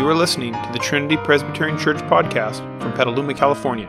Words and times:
You 0.00 0.08
are 0.08 0.14
listening 0.14 0.54
to 0.54 0.70
the 0.72 0.78
Trinity 0.78 1.18
Presbyterian 1.18 1.78
Church 1.78 1.98
podcast 1.98 2.60
from 2.80 2.94
Petaluma, 2.94 3.34
California. 3.34 3.86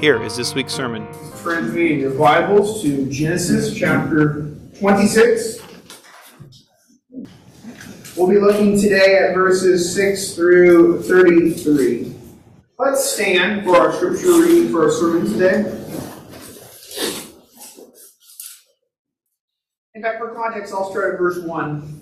Here 0.00 0.20
is 0.20 0.36
this 0.36 0.56
week's 0.56 0.74
sermon. 0.74 1.06
Turn 1.40 1.72
me 1.72 1.92
in 1.92 1.98
your 2.00 2.18
Bibles 2.18 2.82
to 2.82 3.08
Genesis 3.08 3.72
chapter 3.72 4.56
26. 4.80 5.60
We'll 8.16 8.26
be 8.26 8.40
looking 8.40 8.76
today 8.76 9.18
at 9.18 9.34
verses 9.34 9.94
6 9.94 10.34
through 10.34 11.02
33. 11.02 12.12
Let's 12.76 13.08
stand 13.08 13.62
for 13.62 13.76
our 13.76 13.92
scripture 13.92 14.40
reading 14.40 14.72
for 14.72 14.86
our 14.86 14.90
sermon 14.90 15.32
today. 15.32 15.58
In 19.94 20.02
fact, 20.02 20.18
for 20.18 20.34
context, 20.34 20.74
I'll 20.74 20.90
start 20.90 21.14
at 21.14 21.20
verse 21.20 21.38
1 21.38 22.01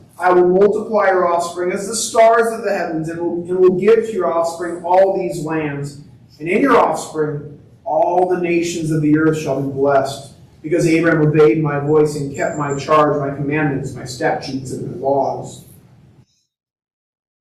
I 0.21 0.31
will 0.31 0.47
multiply 0.47 1.07
your 1.07 1.27
offspring 1.27 1.71
as 1.71 1.87
the 1.87 1.95
stars 1.95 2.53
of 2.53 2.63
the 2.63 2.71
heavens, 2.71 3.09
and 3.09 3.19
will, 3.19 3.41
and 3.41 3.57
will 3.57 3.79
give 3.79 4.05
to 4.05 4.13
your 4.13 4.31
offspring 4.31 4.83
all 4.83 5.17
these 5.17 5.43
lands. 5.43 6.01
And 6.39 6.47
in 6.47 6.61
your 6.61 6.77
offspring, 6.77 7.59
all 7.83 8.29
the 8.29 8.39
nations 8.39 8.91
of 8.91 9.01
the 9.01 9.17
earth 9.17 9.39
shall 9.39 9.59
be 9.59 9.73
blessed, 9.73 10.33
because 10.61 10.85
Abraham 10.85 11.27
obeyed 11.27 11.63
my 11.63 11.79
voice 11.79 12.15
and 12.15 12.35
kept 12.35 12.55
my 12.55 12.77
charge, 12.77 13.19
my 13.19 13.35
commandments, 13.35 13.95
my 13.95 14.05
statutes, 14.05 14.71
and 14.71 14.91
my 14.91 14.97
laws. 14.97 15.65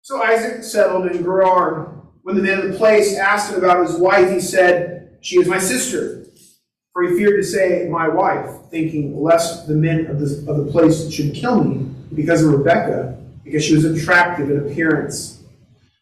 So 0.00 0.22
Isaac 0.22 0.64
settled 0.64 1.06
in 1.06 1.22
Gerar. 1.22 1.92
When 2.22 2.36
the 2.36 2.42
men 2.42 2.58
of 2.60 2.72
the 2.72 2.78
place 2.78 3.16
asked 3.16 3.52
him 3.52 3.58
about 3.58 3.86
his 3.86 3.96
wife, 3.96 4.30
he 4.30 4.40
said, 4.40 5.18
She 5.20 5.38
is 5.38 5.48
my 5.48 5.58
sister. 5.58 6.24
For 6.94 7.02
he 7.02 7.16
feared 7.16 7.40
to 7.40 7.46
say, 7.46 7.86
My 7.90 8.08
wife, 8.08 8.50
thinking 8.70 9.22
lest 9.22 9.68
the 9.68 9.74
men 9.74 10.06
of 10.06 10.20
of 10.22 10.56
the 10.56 10.68
place 10.70 11.10
should 11.12 11.34
kill 11.34 11.62
me 11.62 11.90
because 12.14 12.42
of 12.42 12.52
Rebekah, 12.52 13.18
because 13.44 13.64
she 13.64 13.74
was 13.74 13.84
attractive 13.84 14.50
in 14.50 14.58
appearance. 14.58 15.42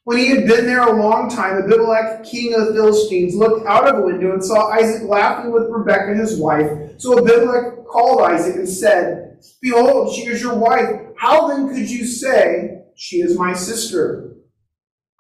When 0.05 0.17
he 0.17 0.29
had 0.29 0.47
been 0.47 0.65
there 0.65 0.85
a 0.85 0.97
long 0.97 1.29
time, 1.29 1.63
Abimelech, 1.63 2.25
king 2.25 2.55
of 2.55 2.69
the 2.69 2.73
Philistines, 2.73 3.35
looked 3.35 3.67
out 3.67 3.87
of 3.87 3.99
a 3.99 4.07
window 4.07 4.33
and 4.33 4.43
saw 4.43 4.71
Isaac 4.71 5.07
laughing 5.07 5.53
with 5.53 5.69
Rebekah 5.69 6.15
his 6.15 6.39
wife. 6.39 6.93
So 6.97 7.19
Abimelech 7.19 7.87
called 7.87 8.23
Isaac 8.23 8.57
and 8.57 8.67
said, 8.67 9.39
Behold, 9.61 10.15
she 10.15 10.23
is 10.23 10.41
your 10.41 10.55
wife. 10.55 10.89
How 11.19 11.49
then 11.49 11.69
could 11.69 11.91
you 11.91 12.07
say, 12.07 12.85
She 12.97 13.19
is 13.19 13.39
my 13.39 13.53
sister? 13.53 14.35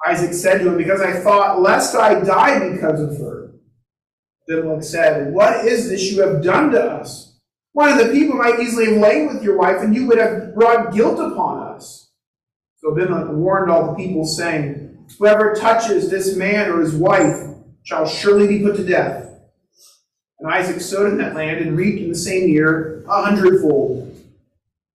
Isaac 0.06 0.33
said 0.33 0.61
to 0.61 0.69
him, 0.69 0.78
Because 0.78 1.03
I 1.03 1.20
thought, 1.20 1.61
lest 1.61 1.94
I 1.94 2.20
die 2.20 2.70
because 2.70 2.98
of 2.98 3.19
her. 3.19 3.53
Abimelech 4.50 4.84
said, 4.84 5.34
What 5.34 5.66
is 5.66 5.91
this 5.91 6.11
you 6.11 6.22
have 6.22 6.42
done 6.42 6.70
to 6.70 6.83
us? 6.83 7.28
One 7.73 7.91
of 7.91 7.99
the 7.99 8.13
people 8.13 8.37
might 8.37 8.61
easily 8.61 8.87
have 8.87 9.01
lain 9.01 9.29
with 9.29 9.43
your 9.43 9.57
wife, 9.57 9.83
and 9.83 9.95
you 9.95 10.07
would 10.07 10.19
have 10.19 10.55
brought 10.55 10.93
guilt 10.93 11.19
upon 11.19 11.75
us. 11.75 12.11
So 12.77 12.93
Abimelech 12.93 13.29
warned 13.31 13.71
all 13.71 13.89
the 13.89 13.95
people, 13.95 14.27
saying, 14.27 15.07
Whoever 15.19 15.55
touches 15.55 16.11
this 16.11 16.37
man 16.37 16.71
or 16.71 16.81
his 16.81 16.95
wife 16.95 17.49
shall 17.83 18.07
surely 18.07 18.47
be 18.47 18.62
put 18.62 18.77
to 18.77 18.84
death. 18.84 19.27
And 20.39 20.51
Isaac 20.51 20.81
sowed 20.81 21.11
in 21.11 21.19
that 21.19 21.34
land 21.34 21.59
and 21.59 21.77
reaped 21.77 22.01
in 22.01 22.09
the 22.09 22.15
same 22.15 22.49
year 22.49 23.05
a 23.09 23.23
hundredfold. 23.23 24.15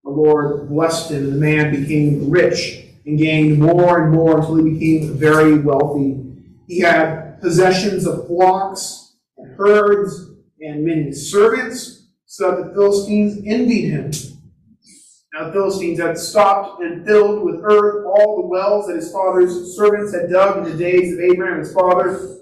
The 0.04 0.10
Lord 0.10 0.68
blessed 0.68 1.10
him, 1.10 1.24
and 1.24 1.32
the 1.34 1.38
man 1.38 1.70
became 1.70 2.30
rich 2.30 2.84
and 3.06 3.18
gained 3.18 3.58
more 3.58 4.04
and 4.04 4.12
more 4.12 4.38
until 4.38 4.56
he 4.56 4.70
became 4.70 5.14
very 5.14 5.58
wealthy. 5.58 6.20
He 6.66 6.80
had 6.80 7.40
possessions 7.40 8.06
of 8.06 8.26
flocks 8.26 9.16
and 9.36 9.54
herds 9.56 10.30
and 10.60 10.84
many 10.84 11.12
servants 11.12 12.03
so 12.36 12.50
that 12.50 12.68
the 12.68 12.74
Philistines 12.74 13.40
envied 13.46 13.90
him. 13.90 14.10
Now 15.32 15.46
the 15.46 15.52
Philistines 15.52 16.00
had 16.00 16.18
stopped 16.18 16.82
and 16.82 17.06
filled 17.06 17.44
with 17.44 17.60
earth 17.62 18.04
all 18.06 18.42
the 18.42 18.48
wells 18.48 18.88
that 18.88 18.96
his 18.96 19.12
father's 19.12 19.76
servants 19.76 20.12
had 20.12 20.30
dug 20.30 20.58
in 20.58 20.72
the 20.72 20.76
days 20.76 21.12
of 21.12 21.20
Abraham 21.20 21.60
his 21.60 21.72
father. 21.72 22.38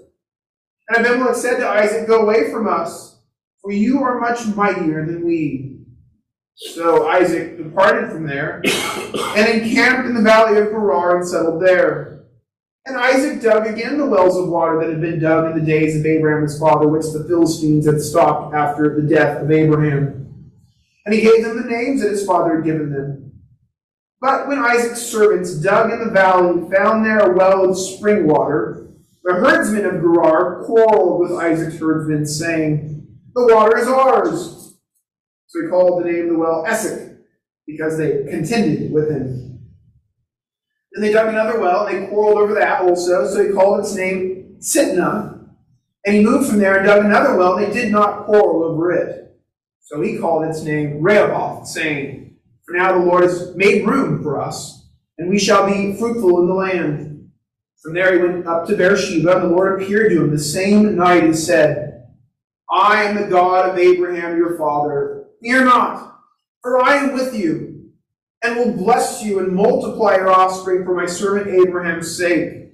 And 0.89 1.05
Abimelech 1.05 1.35
said 1.35 1.57
to 1.57 1.67
Isaac, 1.67 2.07
Go 2.07 2.23
away 2.23 2.51
from 2.51 2.67
us, 2.67 3.19
for 3.61 3.71
you 3.71 4.01
are 4.01 4.19
much 4.19 4.47
mightier 4.55 5.05
than 5.05 5.27
we. 5.27 5.77
So 6.55 7.07
Isaac 7.07 7.57
departed 7.57 8.11
from 8.11 8.25
there 8.25 8.63
and 8.65 9.47
encamped 9.47 10.07
in 10.07 10.15
the 10.15 10.21
valley 10.23 10.59
of 10.59 10.69
Gerar 10.69 11.17
and 11.17 11.27
settled 11.27 11.61
there. 11.61 12.12
And 12.85 12.97
Isaac 12.97 13.41
dug 13.41 13.65
again 13.65 13.97
the 13.97 14.05
wells 14.05 14.37
of 14.37 14.49
water 14.49 14.79
that 14.79 14.89
had 14.89 14.99
been 14.99 15.19
dug 15.19 15.51
in 15.51 15.57
the 15.57 15.65
days 15.65 15.95
of 15.95 16.05
Abraham 16.05 16.43
his 16.43 16.59
father, 16.59 16.87
which 16.87 17.05
the 17.13 17.23
Philistines 17.23 17.85
had 17.85 18.01
stopped 18.01 18.53
after 18.53 18.99
the 18.99 19.07
death 19.07 19.41
of 19.41 19.51
Abraham. 19.51 20.51
And 21.05 21.15
he 21.15 21.21
gave 21.21 21.43
them 21.43 21.61
the 21.61 21.69
names 21.69 22.01
that 22.01 22.11
his 22.11 22.25
father 22.25 22.57
had 22.57 22.65
given 22.65 22.91
them. 22.91 23.41
But 24.19 24.47
when 24.47 24.59
Isaac's 24.59 25.01
servants 25.01 25.55
dug 25.55 25.91
in 25.91 25.99
the 25.99 26.11
valley 26.11 26.49
and 26.49 26.73
found 26.73 27.05
there 27.05 27.19
a 27.19 27.35
well 27.35 27.69
of 27.69 27.77
spring 27.77 28.27
water, 28.27 28.87
the 29.23 29.33
herdsmen 29.33 29.85
of 29.85 30.01
Gerar 30.01 30.63
quarreled 30.65 31.21
with 31.21 31.31
Isaac's 31.31 31.79
herdsmen, 31.79 32.25
saying, 32.25 33.07
The 33.33 33.53
water 33.53 33.77
is 33.77 33.87
ours. 33.87 34.75
So 35.47 35.61
he 35.61 35.67
called 35.69 36.03
the 36.03 36.11
name 36.11 36.25
of 36.25 36.33
the 36.33 36.39
well 36.39 36.65
Esek, 36.65 37.17
because 37.65 37.97
they 37.97 38.25
contended 38.29 38.91
with 38.91 39.09
him. 39.09 39.52
Then 40.93 41.01
they 41.03 41.11
dug 41.11 41.29
another 41.29 41.59
well, 41.59 41.87
and 41.87 42.03
they 42.03 42.07
quarreled 42.07 42.37
over 42.37 42.53
that 42.53 42.81
also, 42.81 43.27
so 43.27 43.43
he 43.43 43.51
called 43.51 43.79
its 43.79 43.95
name 43.95 44.57
Sitnah. 44.59 45.47
And 46.05 46.15
he 46.15 46.23
moved 46.23 46.49
from 46.49 46.59
there 46.59 46.77
and 46.77 46.85
dug 46.85 47.03
another 47.03 47.35
well, 47.35 47.57
and 47.57 47.65
they 47.65 47.73
did 47.73 47.91
not 47.91 48.25
quarrel 48.25 48.63
over 48.63 48.91
it. 48.91 49.35
So 49.81 50.01
he 50.01 50.17
called 50.17 50.45
its 50.45 50.61
name 50.61 51.01
Rehoboth, 51.01 51.67
saying, 51.67 52.35
For 52.65 52.75
now 52.75 52.97
the 52.97 53.05
Lord 53.05 53.23
has 53.23 53.55
made 53.55 53.87
room 53.87 54.21
for 54.21 54.39
us, 54.39 54.87
and 55.17 55.29
we 55.29 55.39
shall 55.39 55.65
be 55.65 55.95
fruitful 55.97 56.41
in 56.41 56.47
the 56.47 56.53
land. 56.53 57.31
From 57.81 57.93
there 57.93 58.13
he 58.13 58.19
went 58.23 58.47
up 58.47 58.67
to 58.67 58.77
Beersheba, 58.77 59.37
and 59.37 59.43
the 59.43 59.55
Lord 59.55 59.81
appeared 59.81 60.11
to 60.11 60.23
him 60.23 60.31
the 60.31 60.39
same 60.39 60.95
night 60.95 61.23
and 61.23 61.37
said, 61.37 62.07
I 62.69 63.03
am 63.03 63.15
the 63.15 63.27
God 63.27 63.69
of 63.69 63.77
Abraham 63.77 64.37
your 64.37 64.57
father. 64.57 65.25
Fear 65.41 65.65
not, 65.65 66.19
for 66.61 66.83
I 66.83 66.97
am 66.97 67.13
with 67.13 67.35
you 67.35 67.72
and 68.43 68.57
will 68.57 68.73
bless 68.73 69.23
you 69.23 69.39
and 69.39 69.53
multiply 69.53 70.15
your 70.15 70.31
offspring 70.31 70.83
for 70.83 70.93
my 70.93 71.05
servant 71.05 71.47
Abraham's 71.47 72.15
sake. 72.15 72.73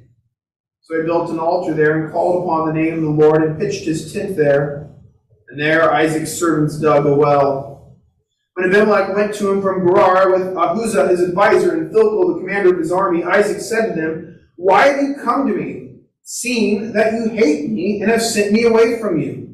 So 0.81 0.99
he 0.99 1.05
built 1.05 1.29
an 1.29 1.39
altar 1.39 1.75
there 1.75 2.03
and 2.03 2.11
called 2.11 2.43
upon 2.43 2.67
the 2.67 2.73
name 2.73 2.95
of 2.95 3.01
the 3.03 3.09
Lord 3.09 3.43
and 3.43 3.59
pitched 3.59 3.85
his 3.85 4.11
tent 4.11 4.35
there. 4.35 4.89
And 5.49 5.59
there 5.59 5.93
Isaac's 5.93 6.33
servants 6.33 6.79
dug 6.79 7.05
a 7.05 7.15
well. 7.15 7.97
When 8.55 8.69
Abimelech 8.69 9.15
went 9.15 9.35
to 9.35 9.51
him 9.51 9.61
from 9.61 9.85
Gerar 9.87 10.31
with 10.31 10.53
Ahuzzath 10.55 11.11
his 11.11 11.21
advisor 11.21 11.77
and 11.77 11.93
Phicol 11.93 12.33
the 12.33 12.39
commander 12.41 12.73
of 12.73 12.79
his 12.79 12.91
army, 12.91 13.23
Isaac 13.23 13.61
said 13.61 13.93
to 13.93 14.01
them, 14.01 14.39
Why 14.55 14.87
have 14.87 15.01
you 15.01 15.15
come 15.23 15.47
to 15.47 15.53
me, 15.53 15.99
seeing 16.23 16.91
that 16.93 17.13
you 17.13 17.29
hate 17.29 17.69
me 17.69 18.01
and 18.01 18.09
have 18.09 18.21
sent 18.21 18.51
me 18.51 18.63
away 18.63 18.99
from 18.99 19.19
you? 19.19 19.48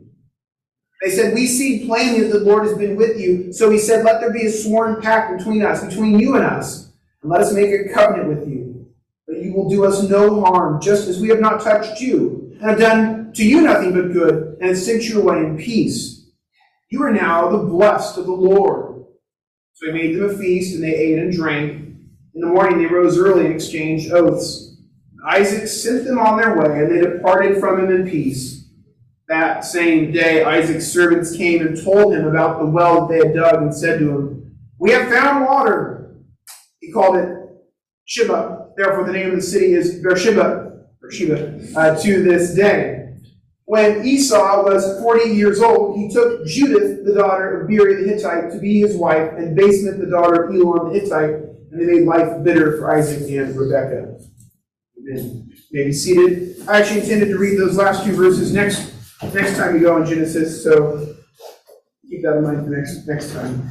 They 1.02 1.12
said, 1.12 1.34
We 1.34 1.48
see 1.48 1.86
plainly 1.86 2.22
that 2.22 2.40
the 2.40 2.46
Lord 2.46 2.66
has 2.68 2.78
been 2.78 2.96
with 2.96 3.20
you. 3.20 3.52
So 3.52 3.70
he 3.70 3.78
said, 3.78 4.06
Let 4.06 4.22
there 4.22 4.34
be 4.34 4.46
a 4.46 4.52
sworn 4.52 5.02
pact 5.02 5.38
between 5.38 5.62
us, 5.62 5.84
between 5.84 6.20
you 6.20 6.36
and 6.36 6.46
us, 6.46 6.92
and 7.22 7.32
let 7.32 7.42
us 7.42 7.54
make 7.54 7.72
a 7.72 7.94
covenant 7.94 8.30
with 8.30 8.48
you. 8.48 8.88
That 9.28 9.42
you 9.42 9.54
will 9.54 9.70
do 9.70 9.86
us 9.86 10.04
no 10.04 10.42
harm, 10.42 10.82
just 10.82 11.08
as 11.08 11.20
we 11.20 11.30
have 11.30 11.40
not 11.40 11.62
touched 11.62 12.00
you, 12.00 12.56
and 12.60 12.70
have 12.70 12.80
done 12.80 13.34
to 13.34 13.46
you 13.46 13.62
nothing 13.62 13.94
but 13.94 14.14
good, 14.14 14.58
and 14.60 14.70
have 14.70 14.78
sent 14.78 15.04
you 15.04 15.22
away 15.22 15.38
in 15.40 15.58
peace. 15.58 16.30
You 16.90 17.04
are 17.04 17.12
now 17.12 17.50
the 17.50 17.64
blessed 17.64 18.18
of 18.18 18.26
the 18.26 18.32
Lord. 18.32 19.06
So 19.74 19.88
he 19.88 19.92
made 19.92 20.16
them 20.16 20.30
a 20.30 20.38
feast, 20.38 20.76
and 20.76 20.84
they 20.84 20.96
ate 20.96 21.20
and 21.20 21.34
drank. 21.34 21.82
In 22.34 22.42
the 22.42 22.48
morning 22.48 22.78
they 22.78 22.86
rose 22.86 23.18
early 23.18 23.46
and 23.46 23.56
exchanged 23.56 24.12
oaths. 24.12 24.78
Isaac 25.28 25.68
sent 25.68 26.06
them 26.06 26.20
on 26.20 26.40
their 26.40 26.56
way, 26.56 26.80
and 26.80 26.92
they 26.92 27.02
departed 27.02 27.60
from 27.60 27.80
him 27.80 27.92
in 27.92 28.10
peace. 28.10 28.65
That 29.28 29.66
same 29.66 30.12
day, 30.12 30.44
Isaac's 30.44 30.88
servants 30.88 31.36
came 31.36 31.66
and 31.66 31.82
told 31.82 32.14
him 32.14 32.28
about 32.28 32.60
the 32.60 32.66
well 32.66 33.08
they 33.08 33.18
had 33.18 33.34
dug 33.34 33.62
and 33.62 33.74
said 33.74 34.00
to 34.00 34.10
him, 34.10 34.56
We 34.78 34.92
have 34.92 35.10
found 35.10 35.46
water. 35.46 36.18
He 36.80 36.92
called 36.92 37.16
it 37.16 37.36
Shibah. 38.08 38.76
Therefore, 38.78 39.06
the 39.06 39.14
name 39.14 39.30
of 39.32 39.38
the 39.38 39.42
city 39.42 39.74
is 39.74 40.00
Beersheba, 40.02 40.86
Beersheba 41.02 41.60
uh, 41.76 42.00
to 42.04 42.24
this 42.24 42.54
day. 42.54 43.16
When 43.68 44.06
Esau 44.06 44.64
was 44.64 45.02
40 45.02 45.32
years 45.32 45.60
old, 45.60 45.98
he 45.98 46.08
took 46.08 46.46
Judith, 46.46 47.04
the 47.04 47.16
daughter 47.16 47.62
of 47.62 47.68
Beeri 47.68 48.04
the 48.04 48.10
Hittite, 48.10 48.52
to 48.52 48.60
be 48.60 48.82
his 48.82 48.96
wife, 48.96 49.32
and 49.38 49.58
Basemath, 49.58 50.00
the 50.00 50.06
daughter 50.06 50.44
of 50.44 50.56
Elon 50.56 50.94
the 50.94 51.00
Hittite, 51.00 51.34
and 51.72 51.82
they 51.82 51.86
made 51.86 52.06
life 52.06 52.44
bitter 52.44 52.78
for 52.78 52.96
Isaac 52.96 53.24
and 53.24 53.58
Rebekah. 53.58 54.20
Amen. 55.00 55.50
You 55.72 55.80
may 55.80 55.86
be 55.86 55.94
seated. 55.94 56.58
I 56.68 56.80
actually 56.80 57.02
intended 57.02 57.30
to 57.30 57.40
read 57.40 57.58
those 57.58 57.76
last 57.76 58.06
two 58.06 58.16
verses 58.16 58.54
next 58.54 58.95
next 59.34 59.58
time 59.58 59.76
you 59.76 59.82
go 59.82 59.98
in 59.98 60.06
Genesis, 60.08 60.64
so 60.64 61.16
keep 62.10 62.22
that 62.24 62.38
in 62.38 62.44
mind 62.44 62.64
for 62.64 62.70
next, 62.70 63.08
next 63.08 63.34
time. 63.34 63.70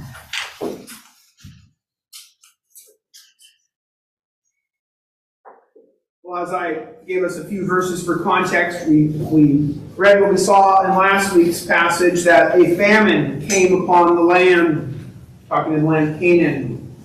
Well, 6.22 6.42
as 6.42 6.52
I 6.52 6.86
gave 7.06 7.22
us 7.22 7.36
a 7.36 7.44
few 7.44 7.66
verses 7.66 8.02
for 8.04 8.18
context, 8.20 8.88
we, 8.88 9.08
we 9.08 9.78
read 9.96 10.20
what 10.20 10.30
we 10.30 10.38
saw 10.38 10.82
in 10.82 10.90
last 10.90 11.34
week's 11.34 11.64
passage 11.64 12.24
that 12.24 12.58
a 12.58 12.76
famine 12.76 13.46
came 13.46 13.82
upon 13.82 14.16
the 14.16 14.22
land, 14.22 15.14
talking 15.48 15.74
in 15.74 15.84
land 15.84 16.18
Canaan. 16.18 16.96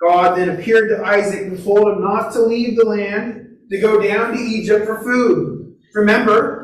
God 0.00 0.36
then 0.36 0.50
appeared 0.50 0.90
to 0.90 1.04
Isaac 1.04 1.40
and 1.40 1.64
told 1.64 1.88
him 1.88 2.02
not 2.02 2.32
to 2.34 2.42
leave 2.42 2.76
the 2.76 2.84
land, 2.84 3.56
to 3.70 3.80
go 3.80 4.00
down 4.00 4.36
to 4.36 4.38
Egypt 4.38 4.86
for 4.86 5.02
food. 5.02 5.76
Remember, 5.94 6.57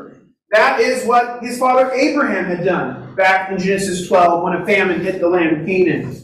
that 0.50 0.81
is 0.81 1.06
what 1.06 1.43
his 1.43 1.58
father 1.58 1.91
Abraham 1.93 2.44
had 2.44 2.64
done 2.64 3.14
back 3.14 3.50
in 3.50 3.58
Genesis 3.58 4.06
12 4.08 4.43
when 4.43 4.55
a 4.55 4.67
famine 4.67 5.00
hit 5.00 5.20
the 5.20 5.29
land 5.29 5.61
of 5.61 5.67
Canaan. 5.67 6.20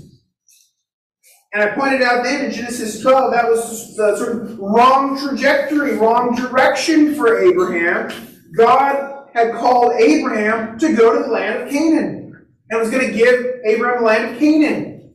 And 1.53 1.65
I 1.65 1.75
pointed 1.75 2.03
out 2.03 2.23
then 2.23 2.45
in 2.45 2.53
Genesis 2.53 3.01
12 3.01 3.33
that 3.33 3.49
was 3.49 3.97
the 3.97 4.17
sort 4.17 4.37
of 4.37 4.59
wrong 4.59 5.19
trajectory, 5.19 5.97
wrong 5.97 6.37
direction 6.37 7.15
for 7.17 7.41
Abraham. 7.41 8.13
God 8.57 9.29
had 9.35 9.55
called 9.55 9.93
Abraham 9.95 10.79
to 10.79 10.95
go 10.95 11.17
to 11.17 11.25
the 11.25 11.33
land 11.33 11.63
of 11.63 11.71
Canaan 11.71 12.47
and 12.71 12.81
was 12.81 12.91
going 12.91 13.07
to 13.07 13.13
give 13.13 13.47
Abraham 13.65 14.01
the 14.01 14.07
land 14.07 14.33
of 14.33 14.39
Canaan. 14.39 15.13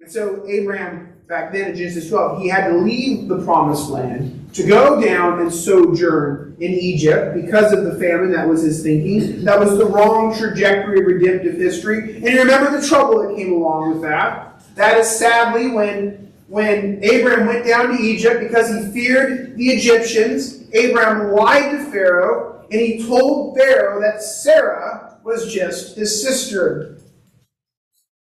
And 0.00 0.12
so 0.12 0.44
Abraham, 0.46 1.14
back 1.26 1.52
then 1.52 1.70
in 1.70 1.76
Genesis 1.76 2.08
12, 2.10 2.42
he 2.42 2.48
had 2.48 2.68
to 2.68 2.76
leave 2.76 3.26
the 3.26 3.42
promised 3.42 3.88
land 3.88 4.43
to 4.54 4.62
go 4.62 5.00
down 5.00 5.40
and 5.40 5.52
sojourn 5.52 6.56
in 6.60 6.70
Egypt 6.72 7.34
because 7.34 7.72
of 7.72 7.84
the 7.84 7.98
famine. 7.98 8.30
That 8.32 8.48
was 8.48 8.62
his 8.62 8.82
thinking. 8.82 9.44
That 9.44 9.58
was 9.58 9.76
the 9.76 9.84
wrong 9.84 10.34
trajectory 10.34 11.00
of 11.00 11.06
redemptive 11.06 11.56
history. 11.56 12.16
And 12.16 12.24
you 12.24 12.38
remember 12.38 12.80
the 12.80 12.86
trouble 12.86 13.26
that 13.26 13.36
came 13.36 13.52
along 13.52 13.92
with 13.92 14.02
that. 14.02 14.62
That 14.76 14.96
is 14.98 15.08
sadly 15.08 15.70
when, 15.70 16.32
when 16.46 17.02
Abraham 17.02 17.46
went 17.46 17.66
down 17.66 17.96
to 17.96 18.02
Egypt 18.02 18.40
because 18.40 18.68
he 18.68 18.92
feared 18.92 19.56
the 19.56 19.70
Egyptians. 19.70 20.62
Abraham 20.72 21.32
lied 21.32 21.72
to 21.72 21.90
Pharaoh 21.90 22.64
and 22.70 22.80
he 22.80 23.04
told 23.04 23.56
Pharaoh 23.56 24.00
that 24.00 24.22
Sarah 24.22 25.18
was 25.24 25.52
just 25.52 25.96
his 25.96 26.22
sister. 26.22 26.98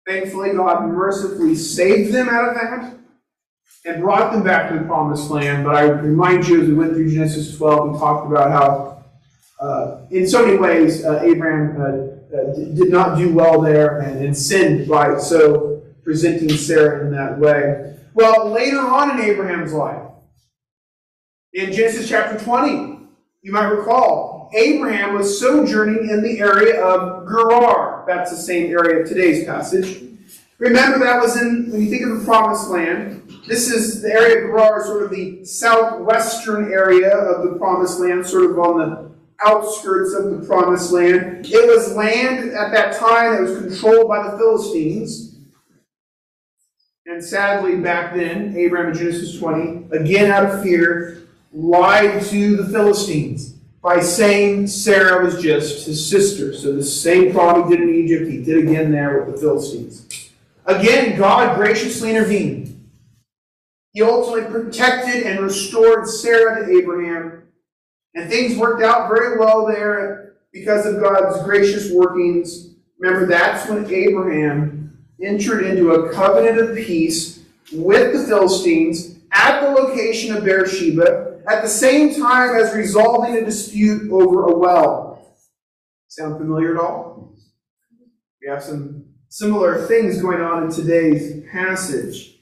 Thankfully, 0.06 0.52
God 0.52 0.86
mercifully 0.88 1.54
saved 1.54 2.12
them 2.12 2.28
out 2.28 2.48
of 2.48 2.54
that 2.56 2.99
and 3.84 4.02
brought 4.02 4.32
them 4.32 4.42
back 4.42 4.70
to 4.70 4.78
the 4.78 4.84
promised 4.84 5.30
land. 5.30 5.64
But 5.64 5.76
I 5.76 5.82
remind 5.84 6.46
you, 6.46 6.60
as 6.62 6.68
we 6.68 6.74
went 6.74 6.92
through 6.92 7.10
Genesis 7.12 7.56
12, 7.56 7.92
we 7.92 7.98
talked 7.98 8.30
about 8.30 8.50
how, 8.50 9.04
uh, 9.64 10.00
in 10.10 10.28
so 10.28 10.44
many 10.44 10.58
ways, 10.58 11.04
uh, 11.04 11.20
Abraham 11.22 11.80
uh, 11.80 11.86
uh 12.30 12.54
did 12.54 12.90
not 12.90 13.18
do 13.18 13.34
well 13.34 13.60
there 13.60 14.00
and, 14.00 14.24
and 14.24 14.36
sinned 14.36 14.88
by 14.88 15.18
so 15.18 15.82
presenting 16.04 16.50
Sarah 16.50 17.06
in 17.06 17.12
that 17.12 17.38
way. 17.38 17.96
Well, 18.14 18.50
later 18.50 18.80
on 18.80 19.18
in 19.18 19.24
Abraham's 19.24 19.72
life, 19.72 20.02
in 21.52 21.72
Genesis 21.72 22.08
chapter 22.08 22.38
20, 22.38 22.98
you 23.42 23.52
might 23.52 23.66
recall, 23.66 24.50
Abraham 24.54 25.14
was 25.14 25.38
sojourning 25.40 26.10
in 26.10 26.22
the 26.22 26.38
area 26.38 26.84
of 26.84 27.26
Gerar. 27.26 28.04
That's 28.06 28.30
the 28.30 28.36
same 28.36 28.70
area 28.70 29.02
of 29.02 29.08
today's 29.08 29.44
passage. 29.46 30.02
Remember, 30.58 30.98
that 30.98 31.20
was 31.20 31.40
in, 31.40 31.70
when 31.70 31.82
you 31.82 31.90
think 31.90 32.02
of 32.02 32.18
the 32.18 32.24
promised 32.24 32.68
land, 32.68 33.19
this 33.50 33.68
is 33.68 34.00
the 34.00 34.08
area 34.08 34.44
of 34.44 34.50
Gerar, 34.50 34.84
sort 34.84 35.02
of 35.02 35.10
the 35.10 35.44
southwestern 35.44 36.72
area 36.72 37.10
of 37.10 37.42
the 37.50 37.58
promised 37.58 37.98
land, 37.98 38.24
sort 38.24 38.48
of 38.48 38.56
on 38.60 38.78
the 38.78 39.10
outskirts 39.44 40.14
of 40.14 40.30
the 40.30 40.46
promised 40.46 40.92
land. 40.92 41.46
It 41.46 41.66
was 41.66 41.96
land 41.96 42.50
at 42.50 42.70
that 42.70 42.96
time 42.96 43.32
that 43.32 43.50
was 43.50 43.58
controlled 43.58 44.06
by 44.06 44.30
the 44.30 44.38
Philistines. 44.38 45.34
And 47.06 47.24
sadly, 47.24 47.74
back 47.74 48.14
then, 48.14 48.56
Abraham 48.56 48.92
in 48.92 48.94
Genesis 48.96 49.36
20, 49.36 49.96
again 49.96 50.30
out 50.30 50.44
of 50.44 50.62
fear, 50.62 51.26
lied 51.52 52.22
to 52.26 52.56
the 52.56 52.68
Philistines 52.68 53.54
by 53.82 53.98
saying 53.98 54.68
Sarah 54.68 55.24
was 55.24 55.42
just 55.42 55.86
his 55.86 56.08
sister. 56.08 56.54
So 56.54 56.72
the 56.72 56.84
same 56.84 57.32
problem 57.32 57.68
he 57.68 57.76
did 57.76 57.88
in 57.88 57.94
Egypt, 57.96 58.30
he 58.30 58.44
did 58.44 58.68
again 58.68 58.92
there 58.92 59.24
with 59.24 59.34
the 59.34 59.40
Philistines. 59.40 60.30
Again, 60.66 61.18
God 61.18 61.56
graciously 61.56 62.10
intervened. 62.10 62.69
He 63.92 64.02
ultimately 64.02 64.50
protected 64.50 65.24
and 65.24 65.40
restored 65.40 66.08
Sarah 66.08 66.64
to 66.64 66.78
Abraham. 66.78 67.42
And 68.14 68.28
things 68.28 68.56
worked 68.56 68.82
out 68.82 69.08
very 69.08 69.38
well 69.38 69.66
there 69.66 70.34
because 70.52 70.86
of 70.86 71.00
God's 71.00 71.42
gracious 71.44 71.92
workings. 71.92 72.74
Remember, 72.98 73.26
that's 73.26 73.68
when 73.68 73.86
Abraham 73.92 74.98
entered 75.22 75.64
into 75.64 75.92
a 75.92 76.12
covenant 76.12 76.58
of 76.58 76.76
peace 76.76 77.44
with 77.72 78.12
the 78.12 78.24
Philistines 78.26 79.16
at 79.32 79.60
the 79.60 79.70
location 79.70 80.34
of 80.36 80.44
Beersheba 80.44 81.40
at 81.48 81.62
the 81.62 81.68
same 81.68 82.14
time 82.14 82.56
as 82.56 82.74
resolving 82.74 83.36
a 83.36 83.44
dispute 83.44 84.10
over 84.10 84.44
a 84.44 84.56
well. 84.56 85.34
Sound 86.08 86.38
familiar 86.38 86.76
at 86.76 86.80
all? 86.80 87.34
We 88.42 88.48
have 88.48 88.62
some 88.62 89.06
similar 89.28 89.86
things 89.86 90.20
going 90.20 90.40
on 90.40 90.64
in 90.64 90.70
today's 90.70 91.44
passage. 91.50 92.39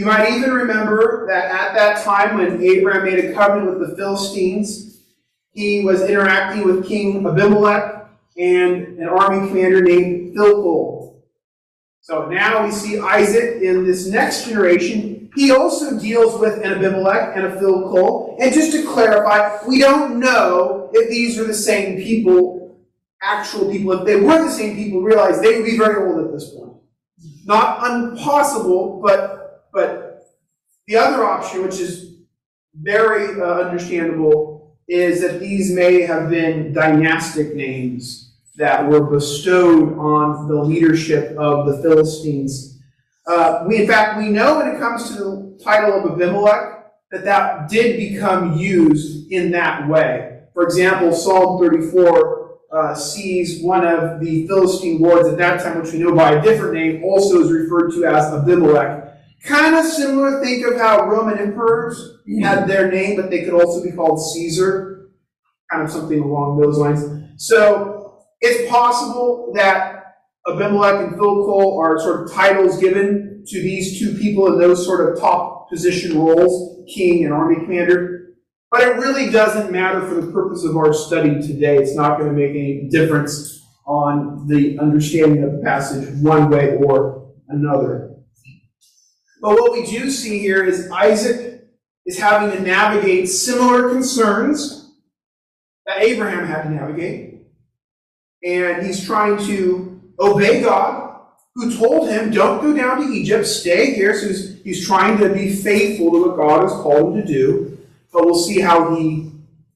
You 0.00 0.06
might 0.06 0.32
even 0.32 0.54
remember 0.54 1.26
that 1.26 1.50
at 1.50 1.74
that 1.74 2.02
time 2.02 2.38
when 2.38 2.62
Abraham 2.62 3.04
made 3.04 3.22
a 3.22 3.34
covenant 3.34 3.78
with 3.78 3.90
the 3.90 3.96
Philistines, 3.96 5.02
he 5.50 5.84
was 5.84 6.00
interacting 6.00 6.64
with 6.64 6.86
King 6.88 7.26
Abimelech 7.26 8.08
and 8.38 8.98
an 8.98 9.06
army 9.06 9.46
commander 9.46 9.82
named 9.82 10.34
Phicol. 10.34 11.16
So 12.00 12.30
now 12.30 12.64
we 12.64 12.70
see 12.70 12.98
Isaac 12.98 13.60
in 13.60 13.84
this 13.84 14.06
next 14.06 14.46
generation. 14.46 15.30
He 15.34 15.50
also 15.50 16.00
deals 16.00 16.40
with 16.40 16.64
an 16.64 16.72
Abimelech 16.72 17.36
and 17.36 17.44
a 17.44 17.56
Phicol. 17.56 18.38
And 18.40 18.54
just 18.54 18.72
to 18.72 18.86
clarify, 18.86 19.58
we 19.68 19.80
don't 19.80 20.18
know 20.18 20.88
if 20.94 21.10
these 21.10 21.38
are 21.38 21.44
the 21.44 21.52
same 21.52 21.98
people, 21.98 22.80
actual 23.22 23.70
people. 23.70 23.92
If 23.92 24.06
they 24.06 24.16
were 24.16 24.46
the 24.46 24.50
same 24.50 24.76
people, 24.76 25.02
realize 25.02 25.42
they 25.42 25.56
would 25.56 25.66
be 25.66 25.76
very 25.76 26.10
old 26.10 26.24
at 26.24 26.32
this 26.32 26.54
point. 26.54 26.72
Not 27.44 27.86
impossible, 27.86 29.02
but 29.04 29.39
the 30.90 30.96
other 30.96 31.24
option, 31.24 31.62
which 31.62 31.78
is 31.78 32.16
very 32.74 33.40
uh, 33.40 33.60
understandable, 33.60 34.76
is 34.88 35.20
that 35.20 35.38
these 35.38 35.72
may 35.72 36.02
have 36.02 36.28
been 36.28 36.72
dynastic 36.72 37.54
names 37.54 38.32
that 38.56 38.88
were 38.88 39.04
bestowed 39.04 39.96
on 39.96 40.48
the 40.48 40.56
leadership 40.56 41.36
of 41.38 41.68
the 41.68 41.80
Philistines. 41.80 42.80
Uh, 43.24 43.64
we, 43.68 43.82
in 43.82 43.86
fact, 43.86 44.18
we 44.18 44.30
know 44.30 44.58
when 44.58 44.66
it 44.66 44.80
comes 44.80 45.10
to 45.10 45.14
the 45.14 45.60
title 45.62 45.92
of 45.92 46.10
Abimelech 46.10 46.86
that 47.12 47.24
that 47.24 47.68
did 47.68 47.96
become 47.96 48.58
used 48.58 49.30
in 49.30 49.52
that 49.52 49.88
way. 49.88 50.40
For 50.54 50.64
example, 50.64 51.12
Psalm 51.12 51.60
34 51.60 52.58
uh, 52.72 52.94
sees 52.96 53.62
one 53.62 53.86
of 53.86 54.18
the 54.18 54.44
Philistine 54.48 55.00
lords 55.00 55.28
at 55.28 55.38
that 55.38 55.62
time, 55.62 55.80
which 55.80 55.92
we 55.92 56.00
know 56.00 56.16
by 56.16 56.32
a 56.32 56.42
different 56.42 56.74
name, 56.74 57.04
also 57.04 57.44
is 57.44 57.52
referred 57.52 57.92
to 57.92 58.04
as 58.06 58.24
Abimelech. 58.32 59.09
Kind 59.44 59.74
of 59.74 59.86
similar, 59.86 60.42
think 60.42 60.66
of 60.66 60.78
how 60.78 61.06
Roman 61.06 61.38
emperors 61.38 61.98
mm-hmm. 62.28 62.42
had 62.42 62.68
their 62.68 62.90
name, 62.90 63.16
but 63.16 63.30
they 63.30 63.42
could 63.42 63.54
also 63.54 63.82
be 63.82 63.92
called 63.92 64.22
Caesar. 64.32 65.10
Kind 65.72 65.82
of 65.84 65.90
something 65.90 66.20
along 66.20 66.60
those 66.60 66.76
lines. 66.76 67.04
So 67.36 68.24
it's 68.40 68.70
possible 68.70 69.52
that 69.54 70.16
Abimelech 70.48 71.08
and 71.08 71.18
Phicol 71.18 71.78
are 71.78 71.98
sort 72.00 72.22
of 72.22 72.32
titles 72.32 72.78
given 72.78 73.44
to 73.46 73.62
these 73.62 73.98
two 73.98 74.14
people 74.18 74.46
in 74.52 74.58
those 74.58 74.84
sort 74.84 75.08
of 75.08 75.20
top 75.20 75.68
position 75.70 76.18
roles, 76.18 76.84
king 76.92 77.24
and 77.24 77.32
army 77.32 77.56
commander. 77.56 78.34
But 78.70 78.82
it 78.82 78.96
really 78.96 79.30
doesn't 79.30 79.72
matter 79.72 80.06
for 80.06 80.14
the 80.14 80.30
purpose 80.32 80.64
of 80.64 80.76
our 80.76 80.92
study 80.92 81.40
today. 81.40 81.76
It's 81.76 81.94
not 81.94 82.18
going 82.18 82.30
to 82.30 82.36
make 82.36 82.50
any 82.50 82.88
difference 82.88 83.66
on 83.86 84.46
the 84.46 84.78
understanding 84.78 85.42
of 85.42 85.52
the 85.52 85.58
passage 85.58 86.08
one 86.22 86.50
way 86.50 86.76
or 86.76 87.32
another. 87.48 88.09
But 89.40 89.52
what 89.52 89.72
we 89.72 89.86
do 89.86 90.10
see 90.10 90.38
here 90.38 90.64
is 90.64 90.90
Isaac 90.90 91.64
is 92.06 92.18
having 92.18 92.56
to 92.56 92.62
navigate 92.62 93.28
similar 93.28 93.90
concerns 93.90 94.92
that 95.86 96.02
Abraham 96.02 96.46
had 96.46 96.62
to 96.64 96.70
navigate. 96.70 97.42
And 98.44 98.86
he's 98.86 99.04
trying 99.04 99.38
to 99.46 100.02
obey 100.18 100.62
God, 100.62 101.20
who 101.54 101.76
told 101.76 102.08
him, 102.08 102.30
Don't 102.30 102.62
go 102.62 102.74
down 102.74 103.00
to 103.00 103.12
Egypt, 103.12 103.46
stay 103.46 103.94
here. 103.94 104.18
So 104.18 104.28
he's, 104.28 104.62
he's 104.62 104.86
trying 104.86 105.18
to 105.18 105.28
be 105.30 105.54
faithful 105.54 106.12
to 106.12 106.28
what 106.28 106.36
God 106.36 106.62
has 106.62 106.72
called 106.72 107.16
him 107.16 107.26
to 107.26 107.32
do. 107.32 107.78
But 108.12 108.24
we'll 108.24 108.38
see 108.38 108.60
how 108.60 108.94
he 108.94 109.32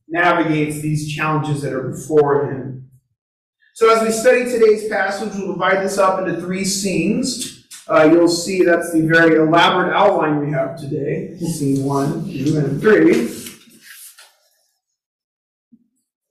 navigates 0.09 0.81
these 0.81 1.15
challenges 1.15 1.63
that 1.63 1.73
are 1.73 1.89
before 1.89 2.51
him. 2.51 2.91
So, 3.75 3.91
as 3.95 4.03
we 4.07 4.13
study 4.13 4.45
today's 4.45 4.89
passage, 4.89 5.35
we'll 5.35 5.53
divide 5.53 5.85
this 5.85 5.99
up 5.99 6.21
into 6.21 6.41
three 6.41 6.65
scenes. 6.65 7.54
Uh, 7.87 8.09
you'll 8.11 8.29
see 8.29 8.65
that's 8.65 8.93
the 8.93 9.03
very 9.03 9.37
elaborate 9.37 9.95
outline 9.95 10.41
we 10.41 10.51
have 10.51 10.79
today. 10.79 11.37
Scene 11.37 11.85
one, 11.85 12.25
two, 12.25 12.59
and 12.59 12.81
three. 12.81 13.41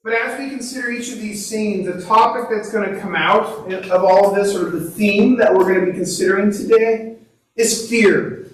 But 0.04 0.14
as 0.14 0.40
we 0.40 0.50
consider 0.50 0.92
each 0.92 1.14
of 1.14 1.20
these 1.20 1.46
scenes, 1.46 1.86
the 1.86 2.04
topic 2.04 2.50
that's 2.50 2.72
going 2.72 2.92
to 2.92 3.00
come 3.00 3.16
out 3.16 3.72
of 3.72 4.04
all 4.04 4.30
of 4.30 4.36
this, 4.36 4.56
or 4.56 4.70
the 4.70 4.90
theme 4.90 5.38
that 5.38 5.54
we're 5.54 5.64
going 5.64 5.86
to 5.86 5.92
be 5.92 5.94
considering 5.94 6.52
today, 6.52 7.18
is 7.56 7.88
fear. 7.88 8.48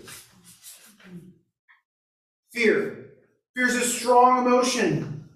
Fear. 2.51 3.06
Fear 3.56 3.68
is 3.68 3.75
a 3.75 3.82
strong 3.82 4.46
emotion. 4.46 5.27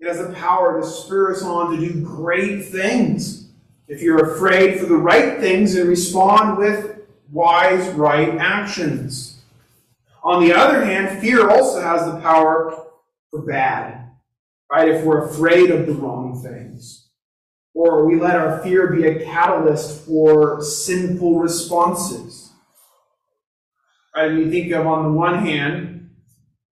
It 0.00 0.08
has 0.08 0.18
the 0.18 0.34
power 0.34 0.80
to 0.80 0.86
spur 0.86 1.32
us 1.32 1.42
on 1.42 1.70
to 1.70 1.78
do 1.78 2.04
great 2.04 2.66
things. 2.66 3.45
If 3.88 4.02
you're 4.02 4.34
afraid 4.34 4.80
for 4.80 4.86
the 4.86 4.96
right 4.96 5.38
things 5.38 5.76
and 5.76 5.88
respond 5.88 6.58
with 6.58 7.02
wise, 7.30 7.88
right 7.90 8.36
actions. 8.36 9.42
On 10.22 10.42
the 10.42 10.52
other 10.52 10.84
hand, 10.84 11.20
fear 11.20 11.48
also 11.48 11.80
has 11.80 12.04
the 12.04 12.20
power 12.20 12.86
for 13.30 13.42
bad. 13.42 14.10
Right? 14.70 14.88
If 14.88 15.04
we're 15.04 15.28
afraid 15.28 15.70
of 15.70 15.86
the 15.86 15.92
wrong 15.92 16.42
things. 16.42 17.08
Or 17.74 18.06
we 18.06 18.18
let 18.18 18.34
our 18.34 18.60
fear 18.62 18.88
be 18.88 19.06
a 19.06 19.24
catalyst 19.24 20.04
for 20.04 20.62
sinful 20.62 21.38
responses. 21.38 22.50
Right? 24.16 24.30
And 24.30 24.40
you 24.40 24.50
think 24.50 24.72
of, 24.72 24.86
on 24.86 25.04
the 25.04 25.12
one 25.12 25.46
hand, 25.46 26.10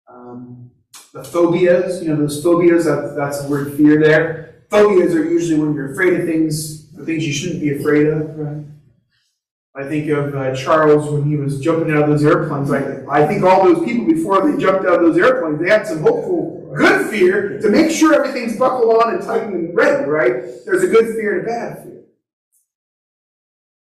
um, 0.08 0.70
the 1.12 1.24
phobias, 1.24 2.02
you 2.02 2.08
know, 2.08 2.16
those 2.16 2.42
phobias, 2.42 2.86
that, 2.86 3.14
that's 3.16 3.42
the 3.42 3.48
word 3.50 3.74
fear 3.76 4.00
there. 4.00 4.64
Phobias 4.70 5.14
are 5.14 5.24
usually 5.24 5.60
when 5.60 5.74
you're 5.74 5.92
afraid 5.92 6.14
of 6.14 6.24
things, 6.24 6.81
the 7.02 7.12
things 7.12 7.26
you 7.26 7.32
shouldn't 7.32 7.60
be 7.60 7.76
afraid 7.76 8.06
of, 8.06 8.38
right? 8.38 8.64
I 9.74 9.88
think 9.88 10.08
of 10.10 10.34
uh, 10.34 10.54
Charles 10.54 11.10
when 11.10 11.24
he 11.24 11.36
was 11.36 11.60
jumping 11.60 11.92
out 11.92 12.02
of 12.02 12.08
those 12.10 12.24
airplanes. 12.24 12.70
I, 12.70 13.04
I 13.10 13.26
think 13.26 13.42
all 13.42 13.64
those 13.64 13.84
people 13.84 14.06
before 14.06 14.48
they 14.48 14.60
jumped 14.60 14.86
out 14.86 15.02
of 15.02 15.02
those 15.02 15.18
airplanes, 15.18 15.60
they 15.60 15.70
had 15.70 15.86
some 15.86 16.02
hopeful, 16.02 16.72
good 16.76 17.10
fear 17.10 17.58
to 17.60 17.70
make 17.70 17.90
sure 17.90 18.14
everything's 18.14 18.58
buckled 18.58 19.02
on 19.02 19.14
and 19.14 19.22
tightened 19.24 19.54
and 19.54 19.76
ready, 19.76 20.04
right? 20.04 20.44
There's 20.64 20.82
a 20.82 20.88
good 20.88 21.14
fear 21.16 21.38
and 21.38 21.48
a 21.48 21.50
bad 21.50 21.82
fear. 21.82 22.02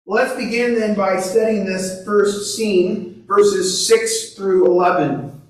Let's 0.07 0.37
begin 0.37 0.75
then 0.75 0.95
by 0.95 1.21
studying 1.21 1.65
this 1.65 2.05
first 2.05 2.55
scene, 2.55 3.25
verses 3.27 3.87
6 3.89 4.35
through 4.35 4.67
11. 4.67 5.41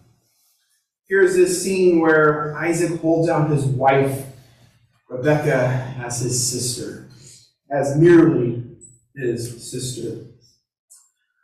Here's 1.08 1.34
this 1.34 1.62
scene 1.62 2.00
where 2.00 2.56
Isaac 2.56 3.00
holds 3.00 3.28
out 3.28 3.50
his 3.50 3.64
wife, 3.64 4.26
Rebecca, 5.08 5.94
as 5.98 6.20
his 6.20 6.48
sister, 6.48 7.08
as 7.70 7.96
merely 7.96 8.64
his 9.14 9.70
sister. 9.70 10.26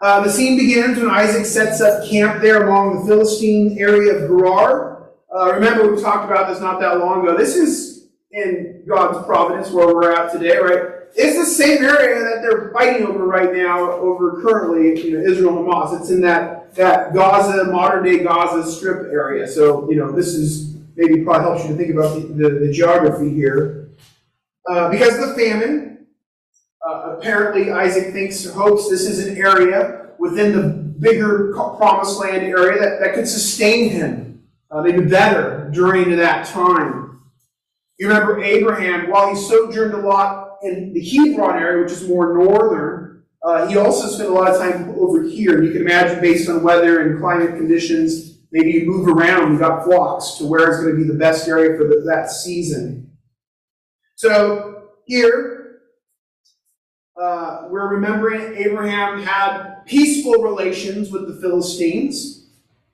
Uh, 0.00 0.22
the 0.22 0.30
scene 0.30 0.58
begins 0.58 0.98
when 0.98 1.10
Isaac 1.10 1.46
sets 1.46 1.80
up 1.80 2.06
camp 2.06 2.42
there 2.42 2.68
along 2.68 3.00
the 3.00 3.06
Philistine 3.06 3.78
area 3.78 4.14
of 4.14 4.28
Gerar. 4.28 5.10
Uh, 5.34 5.52
remember, 5.54 5.94
we 5.94 6.00
talked 6.00 6.30
about 6.30 6.48
this 6.48 6.60
not 6.60 6.78
that 6.80 6.98
long 6.98 7.22
ago. 7.22 7.36
This 7.36 7.56
is 7.56 8.08
in 8.30 8.84
God's 8.86 9.24
providence 9.26 9.70
where 9.70 9.94
we're 9.94 10.12
at 10.12 10.32
today, 10.32 10.56
right? 10.58 10.94
It's 11.16 11.38
the 11.38 11.46
same 11.46 11.84
area 11.84 12.20
that 12.20 12.42
they're 12.42 12.72
fighting 12.72 13.06
over 13.06 13.24
right 13.24 13.54
now, 13.54 13.92
over 13.92 14.42
currently, 14.42 15.00
you 15.00 15.16
know, 15.16 15.24
Israel 15.24 15.58
and 15.58 15.66
Hamas. 15.66 16.00
It's 16.00 16.10
in 16.10 16.20
that, 16.22 16.74
that 16.74 17.14
Gaza, 17.14 17.64
modern 17.70 18.04
day 18.04 18.18
Gaza 18.18 18.68
Strip 18.70 19.12
area. 19.12 19.46
So, 19.46 19.88
you 19.88 19.96
know, 19.96 20.10
this 20.10 20.34
is 20.34 20.74
maybe 20.96 21.24
probably 21.24 21.42
helps 21.42 21.62
you 21.62 21.70
to 21.70 21.76
think 21.76 21.94
about 21.94 22.14
the, 22.14 22.20
the, 22.20 22.66
the 22.66 22.72
geography 22.72 23.32
here. 23.32 23.90
Uh, 24.68 24.90
because 24.90 25.14
of 25.18 25.28
the 25.28 25.34
famine, 25.34 25.93
uh, 26.88 27.16
apparently, 27.16 27.70
Isaac 27.70 28.12
thinks 28.12 28.46
or 28.46 28.52
hopes 28.52 28.88
this 28.88 29.08
is 29.08 29.26
an 29.26 29.36
area 29.36 30.10
within 30.18 30.52
the 30.52 30.68
bigger 31.00 31.52
promised 31.52 32.20
land 32.20 32.42
area 32.42 32.78
that, 32.80 33.00
that 33.00 33.14
could 33.14 33.26
sustain 33.26 33.90
him, 33.90 34.44
uh, 34.70 34.82
maybe 34.82 35.04
better 35.04 35.70
during 35.72 36.14
that 36.16 36.46
time. 36.46 37.22
You 37.98 38.08
remember 38.08 38.42
Abraham, 38.42 39.10
while 39.10 39.28
he 39.28 39.40
sojourned 39.40 39.94
a 39.94 39.98
lot 39.98 40.58
in 40.62 40.92
the 40.92 41.00
Hebron 41.00 41.56
area, 41.56 41.82
which 41.82 41.92
is 41.92 42.08
more 42.08 42.34
northern, 42.34 43.24
uh, 43.44 43.66
he 43.68 43.76
also 43.76 44.08
spent 44.08 44.28
a 44.28 44.32
lot 44.32 44.50
of 44.50 44.58
time 44.58 44.94
over 44.98 45.22
here. 45.22 45.62
You 45.62 45.72
can 45.72 45.82
imagine, 45.82 46.20
based 46.20 46.48
on 46.48 46.62
weather 46.62 47.00
and 47.00 47.20
climate 47.20 47.56
conditions, 47.56 48.38
maybe 48.50 48.70
you 48.72 48.86
move 48.86 49.06
around, 49.08 49.52
you 49.52 49.58
got 49.58 49.84
flocks 49.84 50.38
to 50.38 50.46
where 50.46 50.68
it's 50.68 50.80
going 50.82 50.96
to 50.96 51.00
be 51.00 51.06
the 51.06 51.18
best 51.18 51.46
area 51.46 51.76
for 51.76 51.84
the, 51.84 52.02
that 52.06 52.30
season. 52.30 53.12
So 54.16 54.84
here, 55.04 55.53
uh, 57.20 57.68
we're 57.68 57.88
remembering 57.88 58.56
Abraham 58.56 59.22
had 59.22 59.84
peaceful 59.86 60.42
relations 60.42 61.10
with 61.10 61.28
the 61.28 61.40
Philistines. 61.40 62.46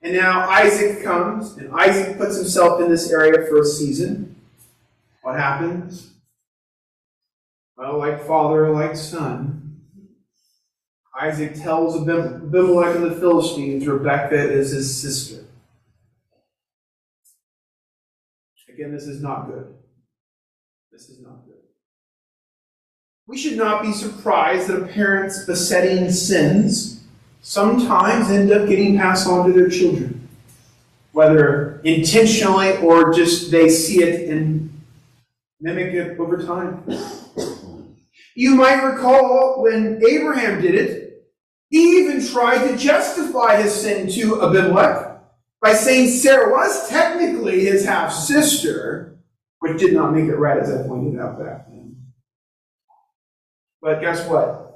And 0.03 0.13
now 0.13 0.49
Isaac 0.49 1.03
comes, 1.03 1.57
and 1.57 1.71
Isaac 1.73 2.17
puts 2.17 2.35
himself 2.35 2.81
in 2.81 2.89
this 2.89 3.11
area 3.11 3.45
for 3.47 3.61
a 3.61 3.65
season. 3.65 4.35
What 5.21 5.39
happens? 5.39 6.11
Well, 7.77 7.99
like 7.99 8.25
father, 8.25 8.71
like 8.71 8.95
son, 8.95 9.81
Isaac 11.19 11.55
tells 11.55 12.01
Abimelech 12.01 12.95
and 12.95 13.05
the 13.05 13.15
Philistines 13.15 13.85
Rebekah 13.87 14.51
is 14.51 14.71
his 14.71 15.01
sister. 15.01 15.45
Again, 18.69 18.91
this 18.91 19.03
is 19.03 19.21
not 19.21 19.47
good. 19.47 19.75
This 20.91 21.09
is 21.09 21.21
not 21.21 21.45
good. 21.45 21.60
We 23.31 23.37
should 23.37 23.55
not 23.55 23.81
be 23.81 23.93
surprised 23.93 24.67
that 24.67 24.83
a 24.83 24.87
parent's 24.87 25.45
besetting 25.45 26.11
sins 26.11 27.01
sometimes 27.41 28.29
end 28.29 28.51
up 28.51 28.67
getting 28.67 28.97
passed 28.97 29.25
on 29.25 29.47
to 29.47 29.53
their 29.53 29.69
children, 29.69 30.27
whether 31.13 31.79
intentionally 31.85 32.75
or 32.79 33.13
just 33.13 33.49
they 33.49 33.69
see 33.69 34.03
it 34.03 34.29
and 34.29 34.81
mimic 35.61 35.93
it 35.93 36.19
over 36.19 36.43
time. 36.43 36.83
You 38.35 38.55
might 38.55 38.83
recall 38.83 39.63
when 39.63 40.01
Abraham 40.05 40.61
did 40.61 40.75
it, 40.75 41.25
he 41.69 42.01
even 42.01 42.27
tried 42.27 42.67
to 42.67 42.75
justify 42.75 43.61
his 43.61 43.73
sin 43.73 44.11
to 44.11 44.43
Abimelech 44.43 45.21
by 45.61 45.71
saying 45.71 46.09
Sarah 46.09 46.51
was 46.51 46.89
technically 46.89 47.63
his 47.63 47.85
half 47.85 48.11
sister, 48.11 49.15
which 49.59 49.79
did 49.79 49.93
not 49.93 50.13
make 50.13 50.25
it 50.25 50.35
right, 50.35 50.57
as 50.57 50.69
I 50.69 50.85
pointed 50.85 51.17
out 51.17 51.39
back. 51.39 51.70
But 53.81 53.99
guess 54.01 54.27
what? 54.27 54.71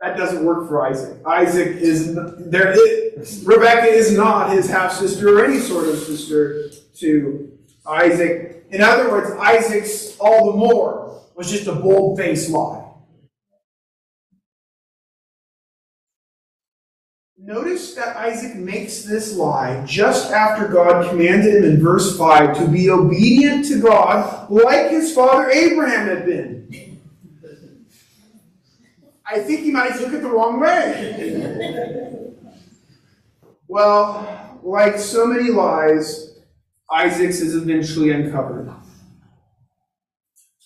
That 0.00 0.16
doesn't 0.16 0.44
work 0.44 0.68
for 0.68 0.86
Isaac. 0.86 1.18
Isaac 1.26 1.76
is 1.76 2.14
there. 2.14 2.72
Is, 2.72 3.44
Rebecca 3.46 3.86
is 3.86 4.16
not 4.16 4.52
his 4.52 4.68
half 4.68 4.92
sister 4.92 5.38
or 5.38 5.44
any 5.44 5.58
sort 5.58 5.88
of 5.88 5.98
sister 5.98 6.68
to 6.98 7.58
Isaac. 7.86 8.66
In 8.70 8.82
other 8.82 9.10
words, 9.10 9.30
Isaac's 9.38 10.16
all 10.18 10.52
the 10.52 10.58
more 10.58 11.22
was 11.34 11.50
just 11.50 11.66
a 11.66 11.74
bold 11.74 12.18
faced 12.18 12.50
lie. 12.50 12.82
Notice 17.38 17.94
that 17.94 18.16
Isaac 18.16 18.56
makes 18.56 19.02
this 19.02 19.36
lie 19.36 19.84
just 19.86 20.32
after 20.32 20.66
God 20.66 21.08
commanded 21.08 21.54
him 21.54 21.64
in 21.64 21.80
verse 21.80 22.18
5 22.18 22.58
to 22.58 22.66
be 22.66 22.90
obedient 22.90 23.66
to 23.66 23.80
God 23.80 24.50
like 24.50 24.90
his 24.90 25.14
father 25.14 25.48
Abraham 25.50 26.08
had 26.08 26.26
been. 26.26 26.85
I 29.28 29.40
think 29.40 29.60
he 29.60 29.72
might 29.72 29.90
have 29.90 30.00
took 30.00 30.12
it 30.12 30.22
the 30.22 30.28
wrong 30.28 30.60
way. 30.60 32.32
well, 33.68 34.60
like 34.62 34.98
so 34.98 35.26
many 35.26 35.50
lies, 35.50 36.38
Isaac's 36.90 37.40
is 37.40 37.54
eventually 37.54 38.12
uncovered. 38.12 38.72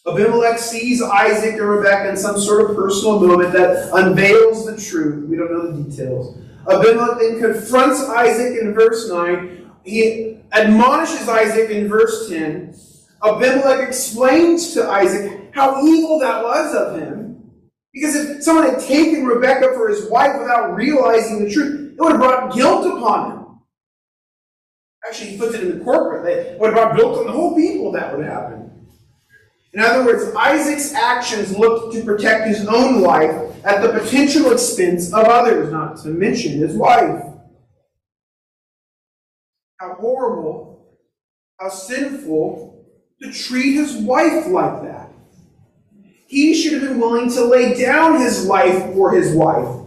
Abimelech 0.07 0.59
sees 0.59 1.03
Isaac 1.03 1.55
and 1.55 1.69
Rebekah 1.69 2.11
in 2.11 2.17
some 2.17 2.39
sort 2.39 2.71
of 2.71 2.77
personal 2.77 3.21
moment 3.21 3.53
that 3.53 3.91
unveils 3.93 4.67
the 4.67 4.77
truth. 4.81 5.29
We 5.29 5.37
don't 5.37 5.53
know 5.53 5.73
the 5.73 5.83
details. 5.83 6.39
Abimelech 6.69 7.19
then 7.19 7.41
confronts 7.41 8.03
Isaac 8.03 8.61
in 8.61 8.75
verse 8.75 9.09
9. 9.11 9.71
He 9.85 10.39
admonishes 10.53 11.29
Isaac 11.29 11.71
in 11.71 11.89
verse 11.89 12.29
10. 12.29 12.75
Abimelech 13.23 13.87
explains 13.87 14.73
to 14.75 14.89
Isaac 14.89 15.51
how 15.53 15.85
evil 15.85 16.19
that 16.21 16.43
was 16.43 16.75
of 16.75 16.99
him. 17.01 17.30
Because 17.93 18.15
if 18.15 18.43
someone 18.43 18.71
had 18.71 18.81
taken 18.81 19.25
Rebecca 19.25 19.73
for 19.75 19.89
his 19.89 20.09
wife 20.09 20.39
without 20.39 20.75
realizing 20.77 21.45
the 21.45 21.51
truth, 21.51 21.95
it 21.95 22.01
would 22.01 22.13
have 22.13 22.21
brought 22.21 22.55
guilt 22.55 22.87
upon 22.87 23.31
him. 23.31 23.47
Actually, 25.07 25.31
he 25.31 25.39
puts 25.39 25.55
it 25.55 25.65
in 25.65 25.79
the 25.79 25.85
corporate. 25.85 26.27
It 26.27 26.61
would 26.61 26.73
have 26.73 26.75
brought 26.75 26.97
guilt 26.97 27.19
on 27.19 27.27
the 27.27 27.33
whole 27.33 27.57
people 27.57 27.91
that 27.93 28.17
would 28.17 28.25
happen. 28.25 28.87
In 29.73 29.81
other 29.81 30.05
words, 30.05 30.35
Isaac's 30.37 30.93
actions 30.95 31.57
looked 31.57 31.95
to 31.95 32.05
protect 32.05 32.49
his 32.49 32.67
own 32.67 33.01
life 33.01 33.65
at 33.65 33.83
the 33.83 33.99
potential 33.99 34.53
expense 34.53 35.13
of 35.13 35.25
others, 35.25 35.71
not 35.71 35.97
to 36.03 36.09
mention 36.09 36.59
his 36.59 36.75
wife. 36.75 37.25
How 39.79 39.95
horrible, 39.95 40.99
how 41.59 41.69
sinful 41.69 42.85
to 43.23 43.33
treat 43.33 43.75
his 43.75 43.97
wife 43.97 44.47
like 44.49 44.83
that. 44.83 45.11
He 46.31 46.55
should 46.55 46.75
have 46.75 46.83
been 46.83 47.01
willing 47.01 47.29
to 47.33 47.45
lay 47.45 47.75
down 47.75 48.21
his 48.21 48.47
life 48.47 48.95
for 48.95 49.11
his 49.11 49.35
wife, 49.35 49.85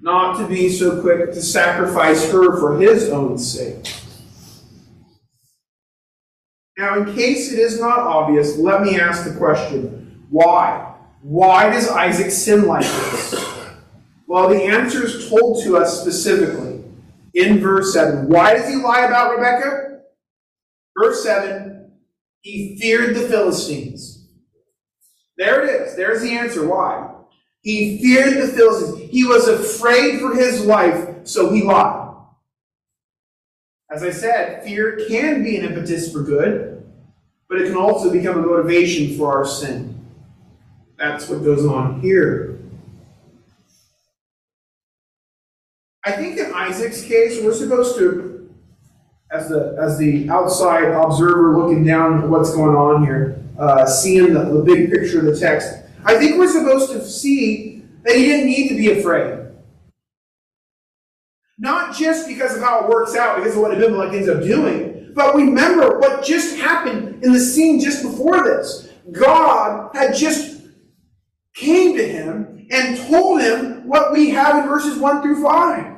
not 0.00 0.38
to 0.38 0.48
be 0.48 0.68
so 0.68 1.00
quick 1.00 1.30
to 1.30 1.40
sacrifice 1.40 2.32
her 2.32 2.58
for 2.58 2.80
his 2.80 3.10
own 3.10 3.38
sake. 3.38 3.94
Now, 6.76 6.98
in 6.98 7.14
case 7.14 7.52
it 7.52 7.60
is 7.60 7.78
not 7.78 8.00
obvious, 8.00 8.58
let 8.58 8.82
me 8.82 8.98
ask 8.98 9.22
the 9.22 9.38
question 9.38 10.26
why? 10.30 10.94
Why 11.22 11.70
does 11.70 11.88
Isaac 11.88 12.32
sin 12.32 12.66
like 12.66 12.82
this? 12.82 13.32
Well, 14.26 14.48
the 14.48 14.64
answer 14.64 15.06
is 15.06 15.30
told 15.30 15.62
to 15.62 15.76
us 15.76 16.00
specifically 16.00 16.82
in 17.34 17.60
verse 17.60 17.92
7. 17.92 18.28
Why 18.28 18.54
does 18.54 18.68
he 18.68 18.74
lie 18.74 19.04
about 19.04 19.38
Rebekah? 19.38 20.00
Verse 20.98 21.22
7 21.22 21.92
He 22.40 22.76
feared 22.80 23.14
the 23.14 23.28
Philistines. 23.28 24.15
There 25.36 25.64
it 25.64 25.88
is. 25.88 25.96
There's 25.96 26.22
the 26.22 26.32
answer. 26.32 26.66
Why? 26.66 27.12
He 27.62 27.98
feared 27.98 28.34
the 28.36 28.48
Philistines. 28.52 29.10
He 29.10 29.24
was 29.24 29.48
afraid 29.48 30.20
for 30.20 30.34
his 30.34 30.64
life, 30.64 31.08
so 31.24 31.52
he 31.52 31.62
lied. 31.62 32.14
As 33.90 34.02
I 34.02 34.10
said, 34.10 34.64
fear 34.64 35.00
can 35.08 35.42
be 35.42 35.56
an 35.56 35.64
impetus 35.64 36.12
for 36.12 36.22
good, 36.22 36.84
but 37.48 37.60
it 37.60 37.66
can 37.66 37.76
also 37.76 38.12
become 38.12 38.38
a 38.38 38.46
motivation 38.46 39.16
for 39.16 39.36
our 39.36 39.44
sin. 39.44 39.94
That's 40.96 41.28
what 41.28 41.44
goes 41.44 41.66
on 41.66 42.00
here. 42.00 42.58
I 46.04 46.12
think 46.12 46.38
in 46.38 46.52
Isaac's 46.54 47.02
case, 47.02 47.42
we're 47.42 47.52
supposed 47.52 47.96
to, 47.98 48.48
as 49.32 49.48
the 49.48 49.76
as 49.80 49.98
the 49.98 50.30
outside 50.30 50.84
observer 50.84 51.58
looking 51.58 51.84
down 51.84 52.22
at 52.22 52.28
what's 52.28 52.54
going 52.54 52.76
on 52.76 53.04
here, 53.04 53.42
uh, 53.58 53.86
seeing 53.86 54.34
the, 54.34 54.44
the 54.44 54.62
big 54.62 54.90
picture 54.90 55.20
of 55.20 55.26
the 55.26 55.38
text, 55.38 55.74
I 56.04 56.16
think 56.16 56.38
we're 56.38 56.50
supposed 56.50 56.92
to 56.92 57.04
see 57.04 57.84
that 58.04 58.16
he 58.16 58.24
didn't 58.26 58.46
need 58.46 58.68
to 58.68 58.76
be 58.76 58.98
afraid. 58.98 59.46
Not 61.58 61.96
just 61.96 62.28
because 62.28 62.54
of 62.54 62.62
how 62.62 62.84
it 62.84 62.88
works 62.88 63.16
out, 63.16 63.38
because 63.38 63.56
of 63.56 63.62
what 63.62 63.72
Abimelech 63.72 64.12
ends 64.12 64.28
up 64.28 64.42
doing, 64.42 65.12
but 65.14 65.34
remember 65.34 65.98
what 65.98 66.24
just 66.24 66.56
happened 66.58 67.24
in 67.24 67.32
the 67.32 67.40
scene 67.40 67.80
just 67.80 68.02
before 68.02 68.44
this. 68.44 68.90
God 69.10 69.90
had 69.94 70.14
just 70.14 70.60
came 71.54 71.96
to 71.96 72.06
him 72.06 72.66
and 72.70 72.98
told 73.08 73.40
him 73.40 73.88
what 73.88 74.12
we 74.12 74.30
have 74.30 74.62
in 74.62 74.68
verses 74.68 74.98
1 74.98 75.22
through 75.22 75.42
5. 75.42 75.96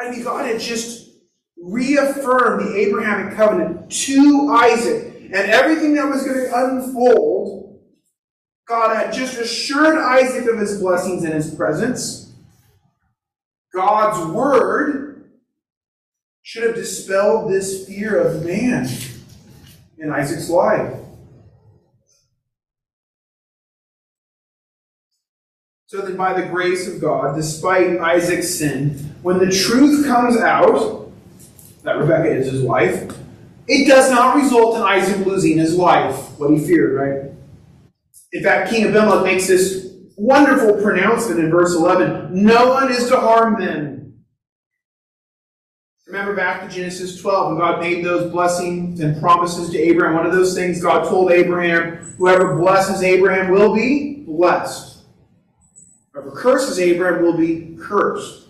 I 0.00 0.10
mean, 0.10 0.24
God 0.24 0.46
had 0.46 0.60
just 0.60 1.10
reaffirmed 1.56 2.66
the 2.66 2.76
Abrahamic 2.76 3.36
covenant 3.36 3.90
to 3.90 4.48
Isaac 4.52 5.13
and 5.34 5.50
everything 5.50 5.94
that 5.94 6.08
was 6.08 6.24
going 6.24 6.38
to 6.38 6.56
unfold. 6.56 7.80
God 8.66 8.96
had 8.96 9.12
just 9.12 9.36
assured 9.36 9.98
Isaac 9.98 10.48
of 10.48 10.58
his 10.58 10.80
blessings 10.80 11.24
and 11.24 11.34
his 11.34 11.52
presence. 11.52 12.32
God's 13.74 14.32
word 14.32 15.28
should 16.42 16.62
have 16.62 16.76
dispelled 16.76 17.50
this 17.50 17.86
fear 17.86 18.16
of 18.16 18.44
man 18.44 18.88
in 19.98 20.12
Isaac's 20.12 20.48
life. 20.48 20.94
So 25.86 26.00
that 26.00 26.16
by 26.16 26.40
the 26.40 26.46
grace 26.46 26.86
of 26.88 27.00
God, 27.00 27.34
despite 27.34 27.98
Isaac's 27.98 28.54
sin, 28.54 29.16
when 29.22 29.38
the 29.38 29.50
truth 29.50 30.06
comes 30.06 30.36
out 30.36 31.10
that 31.82 31.98
Rebekah 31.98 32.36
is 32.36 32.50
his 32.50 32.62
wife, 32.62 33.12
it 33.66 33.88
does 33.88 34.10
not 34.10 34.36
result 34.36 34.76
in 34.76 34.82
Isaac 34.82 35.26
losing 35.26 35.58
his 35.58 35.74
life, 35.74 36.38
what 36.38 36.50
he 36.50 36.58
feared, 36.58 36.94
right? 36.94 37.32
In 38.32 38.42
fact, 38.42 38.70
King 38.70 38.86
Abimelech 38.86 39.24
makes 39.24 39.46
this 39.46 39.94
wonderful 40.16 40.80
pronouncement 40.82 41.40
in 41.40 41.50
verse 41.50 41.74
11 41.74 42.30
no 42.32 42.70
one 42.70 42.90
is 42.90 43.08
to 43.08 43.18
harm 43.18 43.60
them. 43.60 44.24
Remember 46.06 46.34
back 46.34 46.62
to 46.62 46.68
Genesis 46.74 47.20
12, 47.20 47.48
when 47.48 47.58
God 47.58 47.80
made 47.80 48.04
those 48.04 48.30
blessings 48.30 49.00
and 49.00 49.20
promises 49.20 49.70
to 49.70 49.78
Abraham. 49.78 50.14
One 50.14 50.26
of 50.26 50.32
those 50.32 50.54
things 50.54 50.82
God 50.82 51.08
told 51.08 51.32
Abraham 51.32 52.14
whoever 52.18 52.56
blesses 52.56 53.02
Abraham 53.02 53.50
will 53.50 53.74
be 53.74 54.22
blessed, 54.26 55.04
whoever 56.12 56.30
curses 56.30 56.78
Abraham 56.78 57.22
will 57.22 57.36
be 57.36 57.76
cursed. 57.80 58.43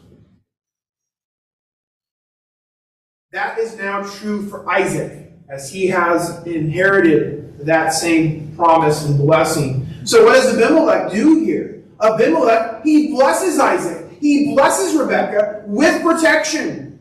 That 3.34 3.58
is 3.58 3.76
now 3.76 4.02
true 4.02 4.48
for 4.48 4.66
Isaac, 4.70 5.32
as 5.50 5.70
he 5.70 5.88
has 5.88 6.46
inherited 6.46 7.66
that 7.66 7.92
same 7.92 8.54
promise 8.56 9.04
and 9.04 9.18
blessing 9.18 9.84
so 10.04 10.24
what 10.24 10.34
does 10.34 10.54
Abimelech 10.54 11.12
do 11.12 11.42
here? 11.44 11.82
Abimelech, 12.00 12.84
he 12.84 13.12
blesses 13.12 13.58
Isaac. 13.58 14.18
He 14.20 14.54
blesses 14.54 14.94
Rebekah 14.94 15.64
with 15.66 16.02
protection. 16.02 17.00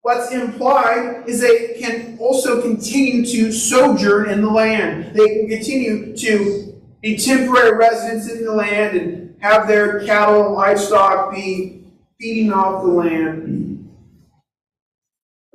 What's 0.00 0.32
implied 0.32 1.24
is 1.26 1.40
they 1.40 1.78
can 1.78 2.16
also 2.18 2.62
continue 2.62 3.24
to 3.26 3.52
sojourn 3.52 4.30
in 4.30 4.40
the 4.40 4.50
land. 4.50 5.14
They 5.14 5.28
can 5.28 5.48
continue 5.48 6.16
to 6.16 6.82
be 7.02 7.18
temporary 7.18 7.76
residents 7.76 8.30
in 8.30 8.44
the 8.44 8.52
land 8.52 8.96
and 8.96 9.36
have 9.40 9.68
their 9.68 10.04
cattle 10.06 10.46
and 10.46 10.54
livestock 10.54 11.34
be 11.34 11.84
feeding 12.18 12.50
off 12.52 12.82
the 12.82 12.90
land. 12.90 13.73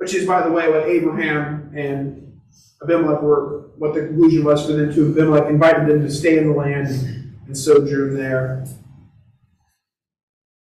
Which 0.00 0.14
is, 0.14 0.26
by 0.26 0.40
the 0.40 0.50
way, 0.50 0.66
what 0.70 0.88
Abraham 0.88 1.72
and 1.76 2.40
Abimelech 2.82 3.20
were, 3.20 3.68
what 3.76 3.92
the 3.92 4.06
conclusion 4.06 4.44
was 4.44 4.64
for 4.64 4.72
them 4.72 4.94
to 4.94 5.10
Abimelech 5.12 5.50
invited 5.50 5.88
them 5.88 6.00
to 6.00 6.10
stay 6.10 6.38
in 6.38 6.48
the 6.48 6.54
land 6.54 7.34
and 7.46 7.54
sojourn 7.54 8.16
there. 8.16 8.64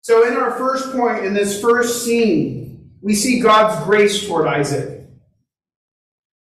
So, 0.01 0.27
in 0.27 0.35
our 0.39 0.53
first 0.53 0.91
point, 0.91 1.27
in 1.27 1.35
this 1.35 1.61
first 1.61 2.03
scene, 2.03 2.93
we 3.03 3.15
see 3.15 3.39
God's 3.39 3.85
grace 3.85 4.27
toward 4.27 4.47
Isaac. 4.47 5.07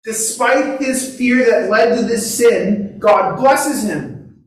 Despite 0.05 0.83
his 0.83 1.17
fear 1.17 1.47
that 1.47 1.71
led 1.71 1.97
to 1.97 2.03
this 2.03 2.37
sin, 2.37 2.99
God 2.99 3.39
blesses 3.39 3.85
him. 3.85 4.45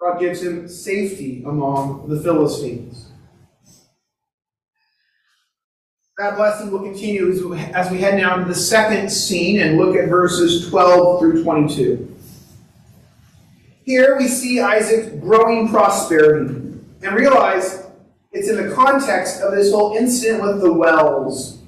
God 0.00 0.20
gives 0.20 0.40
him 0.40 0.68
safety 0.68 1.42
among 1.44 2.08
the 2.08 2.20
Philistines. 2.20 3.07
That 6.18 6.34
blessing 6.34 6.72
will 6.72 6.82
continue 6.82 7.30
as 7.74 7.92
we 7.92 7.98
head 7.98 8.16
now 8.16 8.34
to 8.34 8.44
the 8.44 8.52
second 8.52 9.08
scene 9.08 9.60
and 9.60 9.78
look 9.78 9.94
at 9.94 10.08
verses 10.08 10.68
12 10.68 11.20
through 11.20 11.44
22. 11.44 12.16
Here 13.84 14.18
we 14.18 14.26
see 14.26 14.58
Isaac's 14.58 15.14
growing 15.20 15.68
prosperity 15.68 16.54
and 17.02 17.14
realize 17.14 17.86
it's 18.32 18.48
in 18.48 18.56
the 18.56 18.74
context 18.74 19.42
of 19.42 19.52
this 19.52 19.70
whole 19.72 19.96
incident 19.96 20.42
with 20.42 20.60
the 20.60 20.72
wells. 20.72 21.62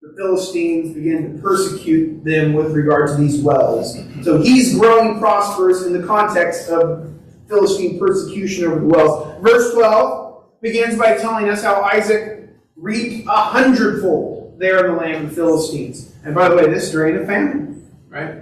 The 0.00 0.14
Philistines 0.16 0.94
begin 0.94 1.34
to 1.34 1.42
persecute 1.42 2.22
them 2.22 2.52
with 2.52 2.70
regard 2.70 3.08
to 3.08 3.16
these 3.16 3.42
wells. 3.42 3.98
So 4.22 4.40
he's 4.40 4.78
growing 4.78 5.18
prosperous 5.18 5.86
in 5.86 5.92
the 5.92 6.06
context 6.06 6.68
of 6.68 7.12
Philistine 7.48 7.98
persecution 7.98 8.66
over 8.66 8.78
the 8.78 8.86
wells. 8.86 9.42
Verse 9.42 9.74
12 9.74 10.60
begins 10.62 10.96
by 10.96 11.18
telling 11.18 11.48
us 11.48 11.60
how 11.60 11.82
Isaac 11.82 12.42
reaped 12.76 13.26
a 13.28 13.36
hundredfold 13.36 14.58
there 14.58 14.84
in 14.86 14.94
the 14.94 15.00
land 15.00 15.24
of 15.24 15.30
the 15.30 15.36
Philistines. 15.36 16.14
And 16.24 16.34
by 16.34 16.48
the 16.48 16.56
way, 16.56 16.66
this 16.66 16.90
during 16.90 17.16
a 17.22 17.26
famine, 17.26 17.88
right? 18.08 18.38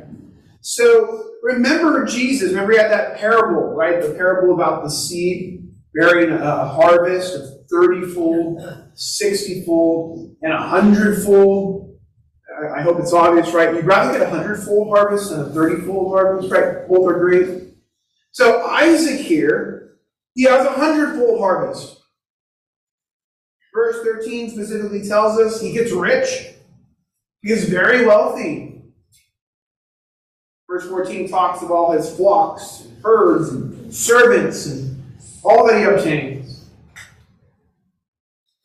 So 0.61 1.31
remember 1.43 2.05
Jesus. 2.07 2.51
Remember, 2.51 2.73
he 2.73 2.79
had 2.79 2.91
that 2.91 3.19
parable, 3.19 3.75
right? 3.75 4.01
The 4.01 4.15
parable 4.15 4.55
about 4.55 4.85
the 4.85 4.91
seed 4.91 5.69
bearing 5.95 6.33
a 6.33 6.67
harvest 6.67 7.35
of 7.35 7.69
30 7.71 8.13
fold, 8.13 8.91
60 8.95 9.65
fold, 9.65 10.37
and 10.43 10.53
a 10.53 10.59
hundredfold. 10.59 11.99
I 12.75 12.83
hope 12.83 13.01
it's 13.01 13.13
obvious, 13.13 13.53
right? 13.53 13.75
You'd 13.75 13.85
rather 13.85 14.13
get 14.17 14.27
a 14.27 14.31
hundredfold 14.31 14.89
harvest 14.89 15.31
than 15.31 15.41
a 15.41 15.51
30 15.51 15.87
fold 15.87 16.13
harvest, 16.13 16.53
right? 16.53 16.87
Both 16.89 17.07
are 17.07 17.19
great. 17.19 17.75
So 18.31 18.67
Isaac 18.67 19.21
here, 19.21 19.97
he 20.35 20.45
has 20.45 20.65
a 20.65 20.73
hundredfold 20.73 21.41
harvest. 21.41 22.02
Verse 23.75 24.03
13 24.05 24.51
specifically 24.51 25.07
tells 25.07 25.39
us 25.39 25.61
he 25.61 25.73
gets 25.73 25.93
rich. 25.93 26.49
He 27.41 27.49
gets 27.49 27.65
very 27.65 28.07
wealthy. 28.07 28.83
Verse 30.69 30.87
14 30.89 31.29
talks 31.29 31.63
of 31.63 31.71
all 31.71 31.93
his 31.93 32.15
flocks, 32.15 32.83
and 32.83 33.03
herds, 33.03 33.51
and 33.51 33.95
servants, 33.95 34.67
and 34.67 35.03
all 35.43 35.67
that 35.67 35.79
he 35.79 35.85
obtains. 35.85 36.67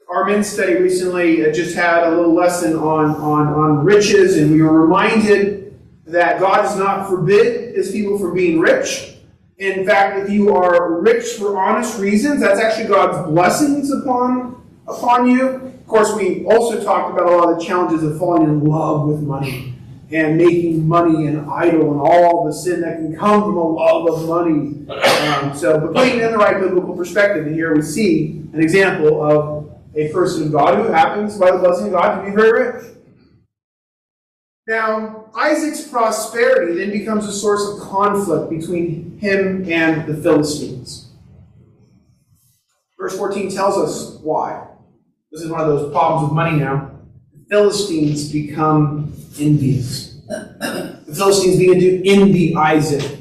Our 0.10 0.26
men's 0.26 0.48
study 0.48 0.76
recently 0.76 1.46
uh, 1.46 1.52
just 1.52 1.76
had 1.76 2.04
a 2.04 2.10
little 2.12 2.34
lesson 2.34 2.76
on, 2.76 3.16
on, 3.16 3.48
on 3.48 3.86
riches, 3.86 4.38
and 4.38 4.52
we 4.52 4.62
were 4.62 4.82
reminded 4.82 5.78
that 6.06 6.40
God 6.40 6.62
does 6.62 6.78
not 6.78 7.10
forbid 7.10 7.76
his 7.76 7.92
people 7.92 8.18
from 8.18 8.34
being 8.34 8.60
rich. 8.60 9.16
In 9.58 9.86
fact, 9.86 10.20
if 10.20 10.30
you 10.30 10.56
are 10.56 11.02
rich 11.02 11.26
for 11.34 11.58
honest 11.58 12.00
reasons, 12.00 12.40
that's 12.40 12.60
actually 12.60 12.88
God's 12.88 13.30
blessings 13.30 13.92
upon 13.92 14.57
upon 14.88 15.30
you. 15.30 15.48
Of 15.48 15.88
course, 15.88 16.16
we 16.16 16.46
also 16.46 16.84
talked 16.84 17.14
about 17.14 17.32
a 17.32 17.36
lot 17.36 17.50
of 17.50 17.60
the 17.60 17.66
challenges 17.66 18.04
of 18.04 18.18
falling 18.18 18.44
in 18.44 18.64
love 18.64 19.08
with 19.08 19.22
money 19.22 19.74
and 20.12 20.38
making 20.38 20.88
money 20.88 21.28
an 21.28 21.48
idol 21.50 21.92
and 21.92 22.00
all 22.00 22.46
the 22.46 22.54
sin 22.54 22.82
that 22.82 22.98
can 22.98 23.16
come 23.16 23.42
from 23.42 23.58
a 23.58 23.68
love 23.68 24.10
of 24.10 24.28
money. 24.28 24.88
Um, 24.90 25.56
so, 25.56 25.80
but 25.80 25.94
putting 25.94 26.20
it 26.20 26.24
in 26.24 26.32
the 26.32 26.38
right 26.38 26.60
biblical 26.60 26.96
perspective, 26.96 27.46
and 27.46 27.56
here 27.56 27.76
we 27.76 27.82
see 27.82 28.44
an 28.54 28.62
example 28.62 29.24
of 29.24 29.70
a 29.96 30.12
person 30.12 30.44
of 30.44 30.52
God 30.52 30.78
who 30.78 30.92
happens, 30.92 31.38
by 31.38 31.52
the 31.52 31.58
blessing 31.58 31.88
of 31.88 31.94
God, 31.94 32.22
to 32.22 32.30
be 32.30 32.36
very 32.36 32.72
rich. 32.72 32.86
Now, 34.68 35.30
Isaac's 35.34 35.88
prosperity 35.88 36.78
then 36.78 36.92
becomes 36.92 37.26
a 37.26 37.32
source 37.32 37.68
of 37.68 37.88
conflict 37.88 38.50
between 38.50 39.18
him 39.20 39.70
and 39.70 40.06
the 40.06 40.22
Philistines. 40.22 41.10
Verse 43.00 43.18
14 43.18 43.50
tells 43.52 43.78
us 43.78 44.20
why. 44.22 44.68
This 45.32 45.42
is 45.42 45.50
one 45.50 45.62
of 45.62 45.68
those 45.68 45.92
problems 45.92 46.30
with 46.30 46.36
money 46.36 46.58
now. 46.58 46.92
The 47.34 47.46
Philistines 47.50 48.32
become 48.32 49.14
envious. 49.40 50.22
The 50.28 51.14
Philistines 51.16 51.58
begin 51.58 51.80
to 51.80 52.10
envy 52.10 52.56
Isaac. 52.56 53.20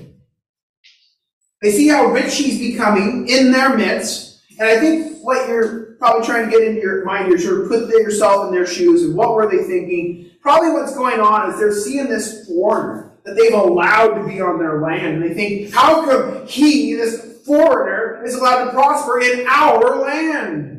They 1.63 1.73
see 1.73 1.89
how 1.89 2.07
rich 2.07 2.37
he's 2.37 2.59
becoming 2.59 3.29
in 3.29 3.51
their 3.51 3.77
midst. 3.77 4.41
And 4.59 4.69
I 4.69 4.79
think 4.79 5.19
what 5.23 5.49
you're 5.49 5.97
probably 5.99 6.25
trying 6.25 6.45
to 6.45 6.51
get 6.51 6.63
into 6.63 6.81
your 6.81 7.05
mind 7.05 7.29
here, 7.29 7.39
sort 7.39 7.63
of 7.63 7.69
put 7.69 7.89
yourself 7.89 8.47
in 8.47 8.53
their 8.53 8.67
shoes 8.67 9.03
and 9.03 9.17
what 9.17 9.35
were 9.35 9.51
they 9.51 9.65
thinking? 9.65 10.31
Probably 10.41 10.71
what's 10.71 10.95
going 10.95 11.19
on 11.19 11.51
is 11.51 11.59
they're 11.59 11.73
seeing 11.73 12.09
this 12.09 12.47
foreigner 12.47 13.13
that 13.25 13.35
they've 13.35 13.53
allowed 13.53 14.15
to 14.15 14.27
be 14.29 14.41
on 14.41 14.59
their 14.59 14.81
land. 14.81 15.17
And 15.17 15.23
they 15.25 15.35
think, 15.35 15.75
how 15.75 16.05
come 16.05 16.47
he, 16.47 16.95
this 16.95 17.43
foreigner, 17.45 18.25
is 18.25 18.35
allowed 18.35 18.67
to 18.67 18.71
prosper 18.71 19.21
in 19.21 19.47
our 19.49 20.01
land? 20.01 20.76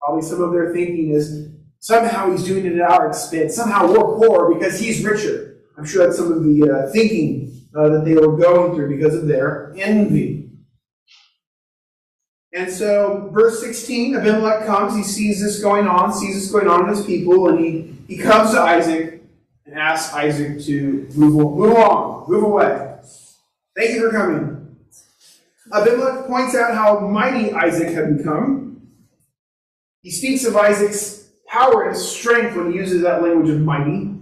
Probably 0.00 0.22
some 0.22 0.42
of 0.42 0.52
their 0.52 0.72
thinking 0.72 1.10
is 1.10 1.48
somehow 1.78 2.30
he's 2.30 2.44
doing 2.44 2.66
it 2.66 2.74
at 2.76 2.90
our 2.90 3.08
expense. 3.08 3.54
Somehow 3.54 3.86
we're 3.86 4.16
poor 4.16 4.54
because 4.54 4.78
he's 4.78 5.04
richer. 5.04 5.62
I'm 5.76 5.84
sure 5.84 6.06
that's 6.06 6.18
some 6.18 6.32
of 6.32 6.42
the 6.44 6.70
uh, 6.70 6.92
thinking 6.92 7.50
uh, 7.74 7.88
that 7.88 8.04
they 8.04 8.14
were 8.14 8.36
going 8.36 8.74
through 8.74 8.94
because 8.96 9.14
of 9.14 9.26
their 9.26 9.72
envy. 9.76 10.50
And 12.52 12.70
so, 12.70 13.30
verse 13.32 13.60
16, 13.60 14.16
Abimelech 14.16 14.66
comes, 14.66 14.96
he 14.96 15.04
sees 15.04 15.40
this 15.40 15.62
going 15.62 15.86
on, 15.86 16.12
sees 16.12 16.34
this 16.34 16.50
going 16.50 16.66
on 16.66 16.88
in 16.88 16.96
his 16.96 17.06
people, 17.06 17.48
and 17.48 17.60
he, 17.60 17.94
he 18.08 18.18
comes 18.18 18.50
to 18.50 18.60
Isaac 18.60 19.22
and 19.64 19.78
asks 19.78 20.12
Isaac 20.12 20.60
to 20.64 21.08
move, 21.14 21.34
move 21.34 21.76
on, 21.76 22.28
move 22.28 22.42
away. 22.42 22.96
Thank 23.76 23.92
you 23.92 24.00
for 24.00 24.10
coming. 24.10 24.76
Abimelech 25.72 26.26
points 26.26 26.56
out 26.56 26.74
how 26.74 26.98
mighty 27.00 27.52
Isaac 27.52 27.94
had 27.94 28.18
become. 28.18 28.69
He 30.02 30.10
speaks 30.10 30.44
of 30.44 30.56
Isaac's 30.56 31.30
power 31.46 31.88
and 31.88 31.96
strength 31.96 32.56
when 32.56 32.72
he 32.72 32.78
uses 32.78 33.02
that 33.02 33.22
language 33.22 33.50
of 33.50 33.60
mighty. 33.60 34.14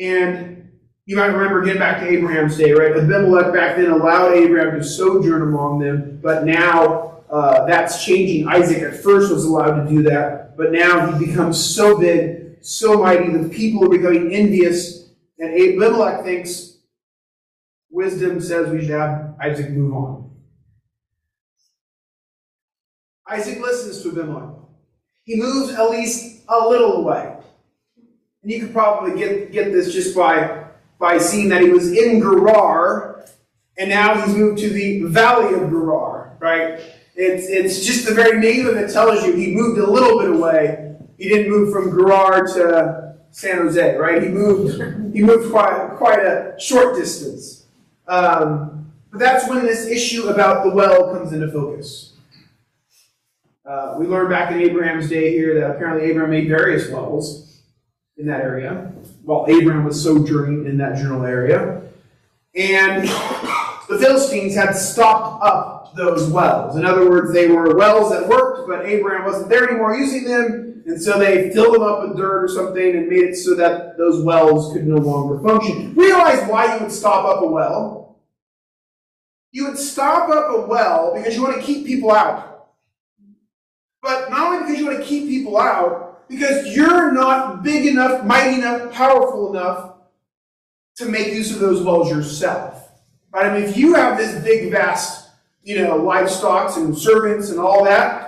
And 0.00 0.70
you 1.06 1.16
might 1.16 1.26
remember 1.26 1.62
again 1.62 1.78
back 1.78 2.00
to 2.00 2.08
Abraham's 2.08 2.56
day, 2.56 2.72
right? 2.72 2.96
Abimelech 2.96 3.52
back 3.52 3.76
then 3.76 3.90
allowed 3.90 4.32
Abraham 4.32 4.78
to 4.78 4.84
sojourn 4.84 5.42
among 5.42 5.78
them, 5.78 6.18
but 6.22 6.44
now 6.44 7.22
uh, 7.30 7.64
that's 7.66 8.04
changing. 8.04 8.48
Isaac 8.48 8.82
at 8.82 9.02
first 9.02 9.32
was 9.32 9.44
allowed 9.44 9.84
to 9.84 9.88
do 9.88 10.02
that, 10.02 10.56
but 10.56 10.72
now 10.72 11.12
he 11.12 11.26
becomes 11.26 11.62
so 11.62 11.98
big, 11.98 12.58
so 12.60 13.02
mighty, 13.02 13.30
the 13.30 13.48
people 13.48 13.84
are 13.84 13.88
becoming 13.88 14.32
envious, 14.32 15.10
and 15.38 15.50
Abimelech 15.52 16.24
thinks 16.24 16.78
wisdom 17.90 18.40
says 18.40 18.70
we 18.70 18.80
should 18.80 18.90
have 18.90 19.36
Isaac 19.40 19.70
move 19.70 19.94
on. 19.94 20.25
Isaac 23.28 23.60
listens 23.60 24.02
to 24.02 24.10
Abimelech. 24.10 24.54
He 25.24 25.36
moves 25.36 25.72
at 25.72 25.90
least 25.90 26.42
a 26.48 26.68
little 26.68 26.98
away. 26.98 27.36
And 28.42 28.52
you 28.52 28.60
could 28.60 28.72
probably 28.72 29.18
get, 29.18 29.50
get 29.52 29.72
this 29.72 29.92
just 29.92 30.14
by 30.14 30.66
by 30.98 31.18
seeing 31.18 31.48
that 31.50 31.62
he 31.62 31.70
was 31.70 31.92
in 31.92 32.20
Gerar, 32.20 33.26
and 33.78 33.90
now 33.90 34.20
he's 34.20 34.34
moved 34.34 34.58
to 34.60 34.70
the 34.70 35.02
valley 35.02 35.54
of 35.54 35.68
Gerar, 35.70 36.36
right? 36.38 36.80
It's, 37.14 37.48
it's 37.48 37.84
just 37.84 38.06
the 38.06 38.14
very 38.14 38.38
name 38.40 38.66
of 38.66 38.76
it 38.76 38.92
tells 38.92 39.24
you 39.24 39.34
he 39.34 39.54
moved 39.54 39.78
a 39.78 39.90
little 39.90 40.18
bit 40.18 40.30
away. 40.30 40.96
He 41.18 41.28
didn't 41.28 41.50
move 41.50 41.72
from 41.72 41.90
Gerar 41.90 42.46
to 42.46 43.16
San 43.30 43.58
Jose, 43.58 43.96
right? 43.96 44.22
He 44.22 44.28
moved, 44.28 45.14
he 45.14 45.22
moved 45.22 45.50
quite, 45.50 45.96
quite 45.96 46.20
a 46.20 46.54
short 46.58 46.94
distance. 46.94 47.66
Um, 48.08 48.92
but 49.10 49.18
that's 49.18 49.48
when 49.48 49.64
this 49.64 49.86
issue 49.86 50.28
about 50.28 50.64
the 50.64 50.70
well 50.70 51.12
comes 51.12 51.32
into 51.32 51.50
focus. 51.50 52.12
Uh, 53.66 53.96
we 53.98 54.06
learned 54.06 54.30
back 54.30 54.52
in 54.52 54.60
Abraham's 54.60 55.08
day 55.08 55.32
here 55.32 55.58
that 55.58 55.72
apparently 55.72 56.08
Abraham 56.08 56.30
made 56.30 56.46
various 56.48 56.88
wells 56.88 57.62
in 58.16 58.24
that 58.26 58.40
area 58.40 58.92
while 59.24 59.44
Abraham 59.48 59.84
was 59.84 60.00
sojourning 60.00 60.66
in 60.66 60.78
that 60.78 60.96
general 60.96 61.24
area. 61.24 61.82
And 62.54 63.08
the 63.88 63.98
Philistines 63.98 64.54
had 64.54 64.72
stopped 64.74 65.42
up 65.44 65.96
those 65.96 66.30
wells. 66.30 66.76
In 66.76 66.84
other 66.84 67.10
words, 67.10 67.32
they 67.32 67.48
were 67.48 67.76
wells 67.76 68.10
that 68.10 68.28
worked, 68.28 68.68
but 68.68 68.86
Abraham 68.86 69.24
wasn't 69.24 69.48
there 69.48 69.68
anymore 69.68 69.96
using 69.96 70.24
them, 70.24 70.84
and 70.86 71.02
so 71.02 71.18
they 71.18 71.50
filled 71.50 71.74
them 71.74 71.82
up 71.82 72.06
with 72.06 72.16
dirt 72.16 72.44
or 72.44 72.48
something 72.48 72.96
and 72.96 73.08
made 73.08 73.24
it 73.24 73.34
so 73.34 73.56
that 73.56 73.98
those 73.98 74.22
wells 74.22 74.72
could 74.72 74.86
no 74.86 74.96
longer 74.96 75.42
function. 75.42 75.92
Realize 75.96 76.48
why 76.48 76.72
you 76.76 76.82
would 76.82 76.92
stop 76.92 77.24
up 77.24 77.42
a 77.42 77.48
well. 77.48 78.20
You 79.50 79.66
would 79.66 79.78
stop 79.78 80.28
up 80.30 80.54
a 80.54 80.60
well 80.66 81.14
because 81.16 81.34
you 81.34 81.42
want 81.42 81.56
to 81.56 81.62
keep 81.62 81.84
people 81.84 82.12
out. 82.12 82.45
Because 84.66 84.80
you 84.80 84.86
want 84.86 84.98
to 84.98 85.04
keep 85.04 85.28
people 85.28 85.58
out, 85.58 86.28
because 86.28 86.74
you're 86.74 87.12
not 87.12 87.62
big 87.62 87.86
enough, 87.86 88.24
mighty 88.24 88.56
enough, 88.56 88.92
powerful 88.92 89.50
enough 89.50 89.94
to 90.96 91.06
make 91.06 91.28
use 91.28 91.52
of 91.52 91.60
those 91.60 91.82
wells 91.82 92.10
yourself. 92.10 92.90
Right? 93.32 93.46
I 93.46 93.54
mean, 93.54 93.68
if 93.68 93.76
you 93.76 93.94
have 93.94 94.18
this 94.18 94.42
big, 94.42 94.72
vast, 94.72 95.30
you 95.62 95.82
know, 95.82 95.96
livestock 95.96 96.76
and 96.76 96.96
servants 96.96 97.50
and 97.50 97.60
all 97.60 97.84
that, 97.84 98.26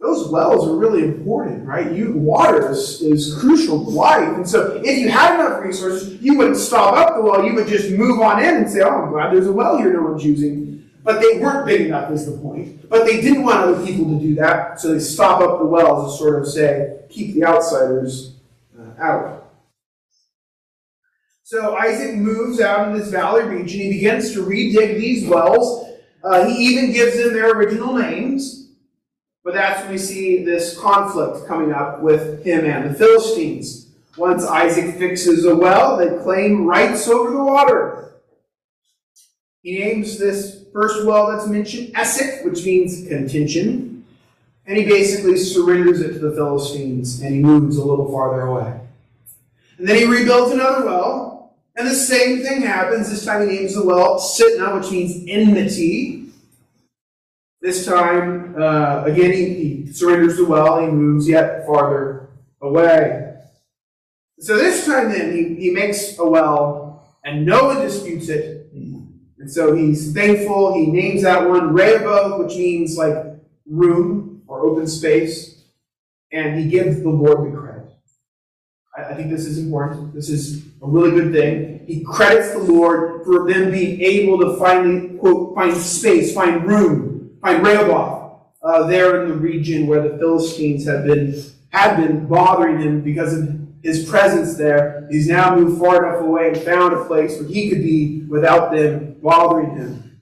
those 0.00 0.28
wells 0.28 0.68
are 0.68 0.74
really 0.74 1.04
important, 1.04 1.64
right? 1.64 1.92
You 1.92 2.12
water 2.14 2.72
is, 2.72 3.00
is 3.00 3.38
crucial 3.38 3.84
to 3.84 3.90
life. 3.90 4.36
And 4.36 4.48
so 4.48 4.82
if 4.84 4.98
you 4.98 5.08
had 5.08 5.36
enough 5.36 5.62
resources, 5.62 6.20
you 6.20 6.36
wouldn't 6.36 6.56
stop 6.56 6.94
up 6.94 7.14
the 7.14 7.22
well, 7.22 7.44
you 7.44 7.54
would 7.54 7.68
just 7.68 7.90
move 7.92 8.20
on 8.20 8.42
in 8.42 8.56
and 8.56 8.70
say, 8.70 8.80
Oh, 8.80 9.04
I'm 9.04 9.12
glad 9.12 9.32
there's 9.32 9.46
a 9.46 9.52
well 9.52 9.78
here 9.78 9.92
no 9.92 10.02
one's 10.02 10.24
using. 10.24 10.71
But 11.04 11.20
they 11.20 11.38
weren't 11.38 11.66
big 11.66 11.82
enough, 11.82 12.10
is 12.12 12.26
the 12.26 12.38
point. 12.38 12.88
But 12.88 13.04
they 13.06 13.20
didn't 13.20 13.42
want 13.42 13.58
other 13.58 13.84
people 13.84 14.04
to 14.06 14.20
do 14.24 14.34
that, 14.36 14.80
so 14.80 14.92
they 14.92 15.00
stop 15.00 15.40
up 15.40 15.58
the 15.58 15.66
wells 15.66 16.10
and 16.10 16.18
sort 16.18 16.40
of 16.40 16.48
say, 16.48 17.00
keep 17.08 17.34
the 17.34 17.44
outsiders 17.44 18.34
uh, 18.78 19.02
out. 19.02 19.52
So 21.42 21.76
Isaac 21.76 22.16
moves 22.16 22.60
out 22.60 22.88
in 22.88 22.98
this 22.98 23.08
valley 23.08 23.44
region. 23.44 23.80
He 23.80 23.90
begins 23.90 24.32
to 24.32 24.42
redig 24.42 24.98
these 24.98 25.28
wells. 25.28 25.88
Uh, 26.22 26.46
he 26.46 26.54
even 26.54 26.92
gives 26.92 27.16
them 27.18 27.32
their 27.32 27.52
original 27.52 27.94
names. 27.94 28.70
But 29.44 29.54
that's 29.54 29.82
when 29.82 29.92
we 29.92 29.98
see 29.98 30.44
this 30.44 30.78
conflict 30.78 31.46
coming 31.48 31.72
up 31.72 32.00
with 32.00 32.44
him 32.44 32.64
and 32.64 32.90
the 32.90 32.94
Philistines. 32.94 33.88
Once 34.16 34.44
Isaac 34.44 34.96
fixes 34.96 35.44
a 35.44 35.54
well, 35.54 35.96
they 35.96 36.16
claim 36.22 36.64
rights 36.64 37.08
over 37.08 37.30
the 37.32 37.42
water. 37.42 38.01
He 39.62 39.78
names 39.78 40.18
this 40.18 40.64
first 40.72 41.06
well 41.06 41.30
that's 41.30 41.48
mentioned, 41.48 41.92
Esek, 41.94 42.44
which 42.44 42.64
means 42.64 43.06
contention. 43.06 44.04
And 44.66 44.76
he 44.76 44.84
basically 44.84 45.36
surrenders 45.36 46.00
it 46.00 46.14
to 46.14 46.18
the 46.18 46.32
Philistines 46.32 47.20
and 47.20 47.34
he 47.34 47.40
moves 47.40 47.76
a 47.76 47.84
little 47.84 48.10
farther 48.10 48.42
away. 48.42 48.80
And 49.78 49.88
then 49.88 49.96
he 49.96 50.04
rebuilds 50.04 50.52
another 50.52 50.84
well, 50.86 51.54
and 51.76 51.86
the 51.86 51.94
same 51.94 52.42
thing 52.42 52.62
happens. 52.62 53.10
This 53.10 53.24
time 53.24 53.48
he 53.48 53.56
names 53.56 53.74
the 53.74 53.84
well 53.84 54.18
Sitnah, 54.18 54.80
which 54.80 54.90
means 54.90 55.24
enmity. 55.28 56.26
This 57.60 57.86
time, 57.86 58.54
uh, 58.60 59.04
again, 59.04 59.32
he, 59.32 59.54
he 59.54 59.92
surrenders 59.92 60.36
the 60.36 60.44
well, 60.44 60.80
he 60.80 60.88
moves 60.88 61.28
yet 61.28 61.64
farther 61.66 62.28
away. 62.60 63.36
So 64.40 64.56
this 64.56 64.84
time, 64.84 65.10
then, 65.10 65.32
he, 65.36 65.54
he 65.54 65.70
makes 65.70 66.18
a 66.18 66.28
well, 66.28 67.16
and 67.24 67.46
no 67.46 67.66
one 67.66 67.80
disputes 67.80 68.28
it, 68.28 68.61
and 69.42 69.50
so 69.50 69.74
he's 69.74 70.12
thankful. 70.12 70.72
He 70.72 70.86
names 70.86 71.22
that 71.22 71.48
one 71.48 71.74
Rehoboth, 71.74 72.44
which 72.44 72.56
means 72.56 72.96
like 72.96 73.16
room 73.66 74.42
or 74.46 74.60
open 74.64 74.86
space. 74.86 75.64
And 76.30 76.56
he 76.56 76.70
gives 76.70 77.02
the 77.02 77.08
Lord 77.08 77.52
the 77.52 77.56
credit. 77.56 77.90
I, 78.96 79.02
I 79.06 79.14
think 79.14 79.30
this 79.30 79.44
is 79.44 79.58
important. 79.58 80.14
This 80.14 80.30
is 80.30 80.64
a 80.80 80.86
really 80.86 81.10
good 81.10 81.32
thing. 81.32 81.84
He 81.88 82.04
credits 82.04 82.52
the 82.52 82.60
Lord 82.60 83.24
for 83.24 83.52
them 83.52 83.72
being 83.72 84.00
able 84.00 84.38
to 84.38 84.56
finally, 84.60 85.18
quote, 85.18 85.56
find 85.56 85.76
space, 85.76 86.32
find 86.32 86.64
room, 86.64 87.36
find 87.42 87.66
Rehoboth 87.66 88.42
uh, 88.62 88.86
there 88.86 89.24
in 89.24 89.28
the 89.28 89.34
region 89.34 89.88
where 89.88 90.08
the 90.08 90.18
Philistines 90.18 90.86
had 90.86 91.04
been, 91.04 91.34
had 91.70 91.96
been 91.96 92.28
bothering 92.28 92.78
him 92.80 93.00
because 93.00 93.36
of 93.36 93.58
his 93.82 94.08
presence 94.08 94.56
there. 94.56 95.08
He's 95.10 95.26
now 95.26 95.56
moved 95.56 95.80
far 95.80 96.06
enough 96.06 96.22
away 96.22 96.50
and 96.50 96.58
found 96.58 96.94
a 96.94 97.04
place 97.06 97.40
where 97.40 97.48
he 97.48 97.68
could 97.68 97.82
be 97.82 98.22
without 98.28 98.70
them 98.70 99.11
bothering 99.22 99.76
him. 99.76 100.20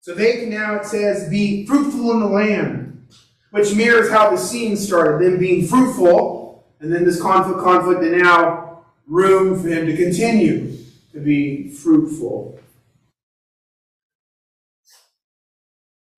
So 0.00 0.14
they 0.14 0.38
can 0.38 0.50
now, 0.50 0.76
it 0.76 0.84
says, 0.84 1.28
be 1.30 1.66
fruitful 1.66 2.10
in 2.12 2.20
the 2.20 2.26
land, 2.26 3.06
which 3.50 3.74
mirrors 3.74 4.10
how 4.10 4.30
the 4.30 4.36
scene 4.36 4.76
started, 4.76 5.24
them 5.24 5.38
being 5.38 5.66
fruitful, 5.66 6.66
and 6.80 6.92
then 6.92 7.04
this 7.04 7.20
conflict, 7.20 7.60
conflict, 7.60 8.02
and 8.02 8.22
now 8.22 8.84
room 9.06 9.60
for 9.60 9.68
him 9.68 9.86
to 9.86 9.96
continue 9.96 10.76
to 11.12 11.20
be 11.20 11.68
fruitful. 11.68 12.58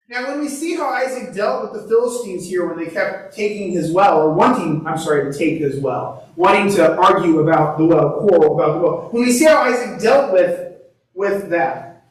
Now, 0.09 0.29
when 0.29 0.41
we 0.41 0.49
see 0.49 0.77
how 0.77 0.89
Isaac 0.89 1.35
dealt 1.35 1.63
with 1.63 1.83
the 1.83 1.89
Philistines 1.89 2.49
here 2.49 2.67
when 2.67 2.79
they 2.79 2.91
kept 2.91 3.35
taking 3.35 3.73
his 3.73 3.91
well, 3.91 4.23
or 4.23 4.33
wanting, 4.33 4.87
I'm 4.87 4.99
sorry, 4.99 5.31
to 5.31 5.37
take 5.37 5.59
his 5.59 5.81
well, 5.81 6.29
wanting 6.37 6.73
to 6.77 6.97
argue 6.97 7.41
about 7.41 7.77
the 7.77 7.85
well, 7.85 8.21
quarrel 8.21 8.55
about 8.55 8.75
the 8.75 8.81
well, 8.81 9.09
when 9.11 9.25
we 9.25 9.33
see 9.33 9.47
how 9.47 9.63
Isaac 9.63 10.01
dealt 10.01 10.33
with, 10.33 10.76
with 11.17 11.51
that, 11.51 12.05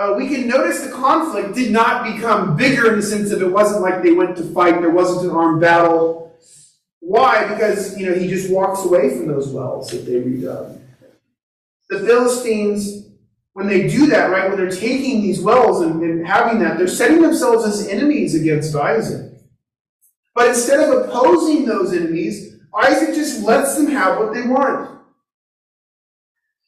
uh, 0.00 0.14
we 0.16 0.26
can 0.28 0.48
notice 0.48 0.80
the 0.80 0.90
conflict 0.90 1.54
did 1.54 1.70
not 1.70 2.14
become 2.14 2.56
bigger 2.56 2.90
in 2.90 2.96
the 2.96 3.04
sense 3.04 3.30
of 3.30 3.42
it 3.42 3.52
wasn't 3.52 3.82
like 3.82 4.02
they 4.02 4.12
went 4.12 4.36
to 4.38 4.44
fight, 4.54 4.80
there 4.80 4.88
wasn't 4.88 5.30
an 5.30 5.36
armed 5.36 5.60
battle. 5.60 6.34
Why? 7.00 7.46
Because, 7.48 7.98
you 7.98 8.08
know, 8.08 8.14
he 8.14 8.28
just 8.28 8.50
walks 8.50 8.84
away 8.84 9.10
from 9.10 9.26
those 9.26 9.48
wells 9.48 9.90
that 9.90 10.06
they 10.06 10.14
redug. 10.14 10.80
The 11.90 12.00
Philistines 12.00 13.02
when 13.54 13.66
they 13.66 13.86
do 13.86 14.06
that, 14.06 14.30
right, 14.30 14.48
when 14.48 14.56
they're 14.56 14.70
taking 14.70 15.20
these 15.20 15.40
wells 15.40 15.82
and, 15.82 16.02
and 16.02 16.26
having 16.26 16.58
that, 16.60 16.78
they're 16.78 16.88
setting 16.88 17.20
themselves 17.20 17.66
as 17.66 17.86
enemies 17.86 18.34
against 18.34 18.74
Isaac. 18.74 19.30
But 20.34 20.48
instead 20.48 20.80
of 20.80 21.02
opposing 21.02 21.66
those 21.66 21.92
enemies, 21.92 22.56
Isaac 22.74 23.14
just 23.14 23.42
lets 23.42 23.76
them 23.76 23.88
have 23.88 24.18
what 24.18 24.32
they 24.32 24.42
want. 24.42 25.01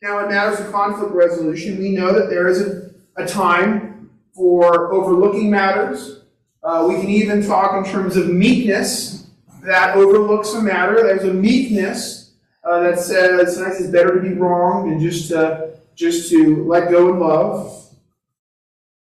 Now, 0.02 0.24
in 0.24 0.30
matters 0.30 0.60
of 0.60 0.70
conflict 0.72 1.12
resolution, 1.12 1.78
we 1.78 1.90
know 1.90 2.12
that 2.12 2.28
there 2.28 2.48
is 2.48 2.60
a, 2.60 2.90
a 3.16 3.26
time 3.26 4.10
for 4.34 4.92
overlooking 4.92 5.50
matters. 5.50 6.24
Uh, 6.62 6.86
we 6.88 6.96
can 6.96 7.08
even 7.08 7.46
talk 7.46 7.84
in 7.84 7.90
terms 7.90 8.16
of 8.16 8.28
meekness 8.28 9.30
that 9.62 9.96
overlooks 9.96 10.52
a 10.54 10.62
matter. 10.62 10.96
There's 10.96 11.24
a 11.24 11.32
meekness 11.32 12.34
uh, 12.64 12.80
that 12.80 12.98
says 12.98 13.56
sometimes 13.56 13.80
it's 13.80 13.90
better 13.90 14.14
to 14.14 14.20
be 14.20 14.34
wrong 14.34 14.90
than 14.90 15.00
just 15.00 15.28
to 15.28 15.74
just 15.94 16.28
to 16.30 16.64
let 16.64 16.90
go 16.90 17.14
in 17.14 17.20
love. 17.20 17.88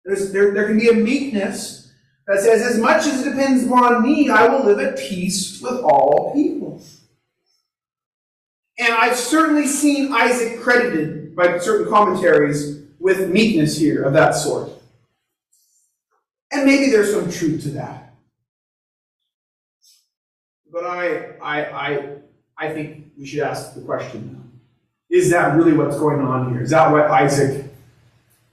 There's, 0.04 0.32
there, 0.32 0.54
there 0.54 0.67
can 0.67 0.78
be 0.78 0.89
a 0.89 0.93
meekness 0.93 1.91
that 2.28 2.39
says, 2.39 2.62
as 2.62 2.80
much 2.80 3.06
as 3.08 3.26
it 3.26 3.32
depends 3.32 3.65
upon 3.65 4.04
me, 4.04 4.30
I 4.30 4.48
will 4.48 4.63
live 4.63 4.80
at 4.80 4.98
peace 4.98 5.62
with 5.62 5.82
all 5.82 6.32
people. 6.34 6.55
And 8.77 8.93
I've 8.93 9.15
certainly 9.15 9.67
seen 9.67 10.11
Isaac 10.13 10.61
credited 10.61 11.35
by 11.35 11.57
certain 11.59 11.89
commentaries 11.89 12.83
with 12.99 13.29
meekness 13.29 13.77
here 13.77 14.03
of 14.03 14.13
that 14.13 14.31
sort. 14.35 14.69
And 16.51 16.65
maybe 16.65 16.91
there's 16.91 17.13
some 17.13 17.29
truth 17.31 17.63
to 17.63 17.69
that. 17.69 18.13
But 20.71 20.85
I, 20.85 21.35
I, 21.41 21.65
I, 21.65 22.09
I 22.57 22.73
think 22.73 23.11
we 23.17 23.25
should 23.25 23.41
ask 23.41 23.75
the 23.75 23.81
question 23.81 24.41
is 25.09 25.29
that 25.29 25.55
really 25.55 25.73
what's 25.73 25.97
going 25.97 26.19
on 26.19 26.51
here? 26.51 26.61
Is 26.61 26.71
that 26.71 26.91
why 26.91 27.07
Isaac 27.07 27.65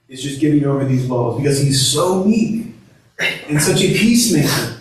is 0.07 0.21
just 0.21 0.39
giving 0.39 0.63
over 0.65 0.85
these 0.85 1.07
blows? 1.07 1.37
Because 1.37 1.59
he's 1.59 1.85
so 1.85 2.23
meek 2.23 2.67
and 3.19 3.61
such 3.61 3.81
a 3.81 3.87
peacemaker. 3.87 4.77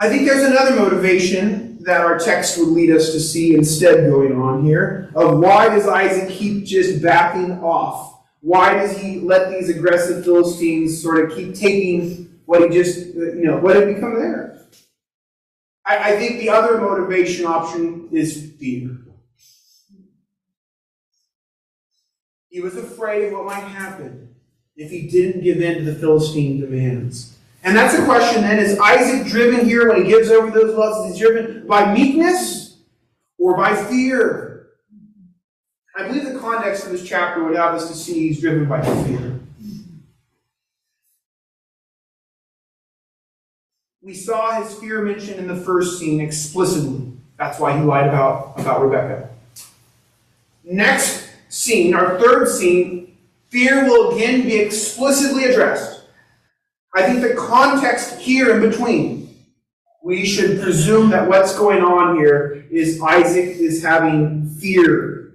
I 0.00 0.08
think 0.08 0.26
there's 0.26 0.44
another 0.44 0.76
motivation 0.76 1.67
that 1.80 2.00
our 2.00 2.18
text 2.18 2.58
would 2.58 2.68
lead 2.68 2.90
us 2.90 3.12
to 3.12 3.20
see 3.20 3.54
instead 3.54 4.10
going 4.10 4.38
on 4.38 4.64
here 4.64 5.10
of 5.14 5.38
why 5.38 5.68
does 5.68 5.86
Isaac 5.86 6.28
keep 6.30 6.64
just 6.64 7.02
backing 7.02 7.52
off? 7.62 8.20
Why 8.40 8.74
does 8.74 8.96
he 8.98 9.20
let 9.20 9.50
these 9.50 9.68
aggressive 9.68 10.24
Philistines 10.24 11.00
sort 11.00 11.24
of 11.24 11.36
keep 11.36 11.54
taking 11.54 12.40
what 12.46 12.62
he 12.62 12.68
just, 12.68 13.16
uh, 13.16 13.32
you 13.32 13.44
know, 13.44 13.58
what 13.58 13.76
had 13.76 13.86
become 13.86 14.14
theirs? 14.14 14.66
I, 15.84 16.12
I 16.12 16.18
think 16.18 16.40
the 16.40 16.50
other 16.50 16.78
motivation 16.78 17.46
option 17.46 18.08
is 18.12 18.52
fear. 18.58 18.98
He 22.48 22.60
was 22.60 22.76
afraid 22.76 23.26
of 23.26 23.32
what 23.32 23.44
might 23.44 23.60
happen 23.60 24.34
if 24.76 24.90
he 24.90 25.08
didn't 25.08 25.42
give 25.42 25.60
in 25.60 25.78
to 25.78 25.84
the 25.84 25.94
Philistine 25.98 26.60
demands. 26.60 27.37
And 27.64 27.76
that's 27.76 27.94
a 27.94 28.04
question 28.04 28.42
then 28.42 28.58
is 28.58 28.78
Isaac 28.78 29.26
driven 29.26 29.64
here 29.66 29.88
when 29.88 30.04
he 30.04 30.08
gives 30.08 30.30
over 30.30 30.50
those 30.50 30.74
lusts? 30.76 31.10
Is 31.10 31.18
he 31.18 31.26
driven 31.26 31.66
by 31.66 31.92
meekness 31.92 32.78
or 33.36 33.56
by 33.56 33.74
fear? 33.74 34.68
I 35.96 36.06
believe 36.06 36.24
the 36.24 36.38
context 36.38 36.86
of 36.86 36.92
this 36.92 37.06
chapter 37.06 37.42
would 37.42 37.56
have 37.56 37.74
us 37.74 37.88
to 37.88 37.94
see 37.94 38.28
he's 38.28 38.40
driven 38.40 38.66
by 38.66 38.80
fear. 39.04 39.40
We 44.00 44.14
saw 44.14 44.62
his 44.62 44.72
fear 44.78 45.02
mentioned 45.02 45.38
in 45.38 45.48
the 45.48 45.56
first 45.56 45.98
scene 45.98 46.20
explicitly. 46.20 47.12
That's 47.36 47.58
why 47.58 47.76
he 47.76 47.82
lied 47.82 48.06
about, 48.06 48.58
about 48.58 48.80
Rebecca. 48.80 49.28
Next 50.64 51.28
scene, 51.48 51.94
our 51.94 52.18
third 52.18 52.48
scene, 52.48 53.16
fear 53.48 53.84
will 53.84 54.14
again 54.14 54.42
be 54.42 54.56
explicitly 54.56 55.44
addressed. 55.44 55.97
I 56.98 57.06
think 57.06 57.20
the 57.20 57.34
context 57.34 58.18
here 58.18 58.56
in 58.56 58.68
between, 58.68 59.32
we 60.02 60.26
should 60.26 60.60
presume 60.60 61.10
that 61.10 61.28
what's 61.28 61.56
going 61.56 61.80
on 61.80 62.16
here 62.16 62.66
is 62.72 63.00
Isaac 63.00 63.56
is 63.56 63.80
having 63.80 64.48
fear. 64.60 65.34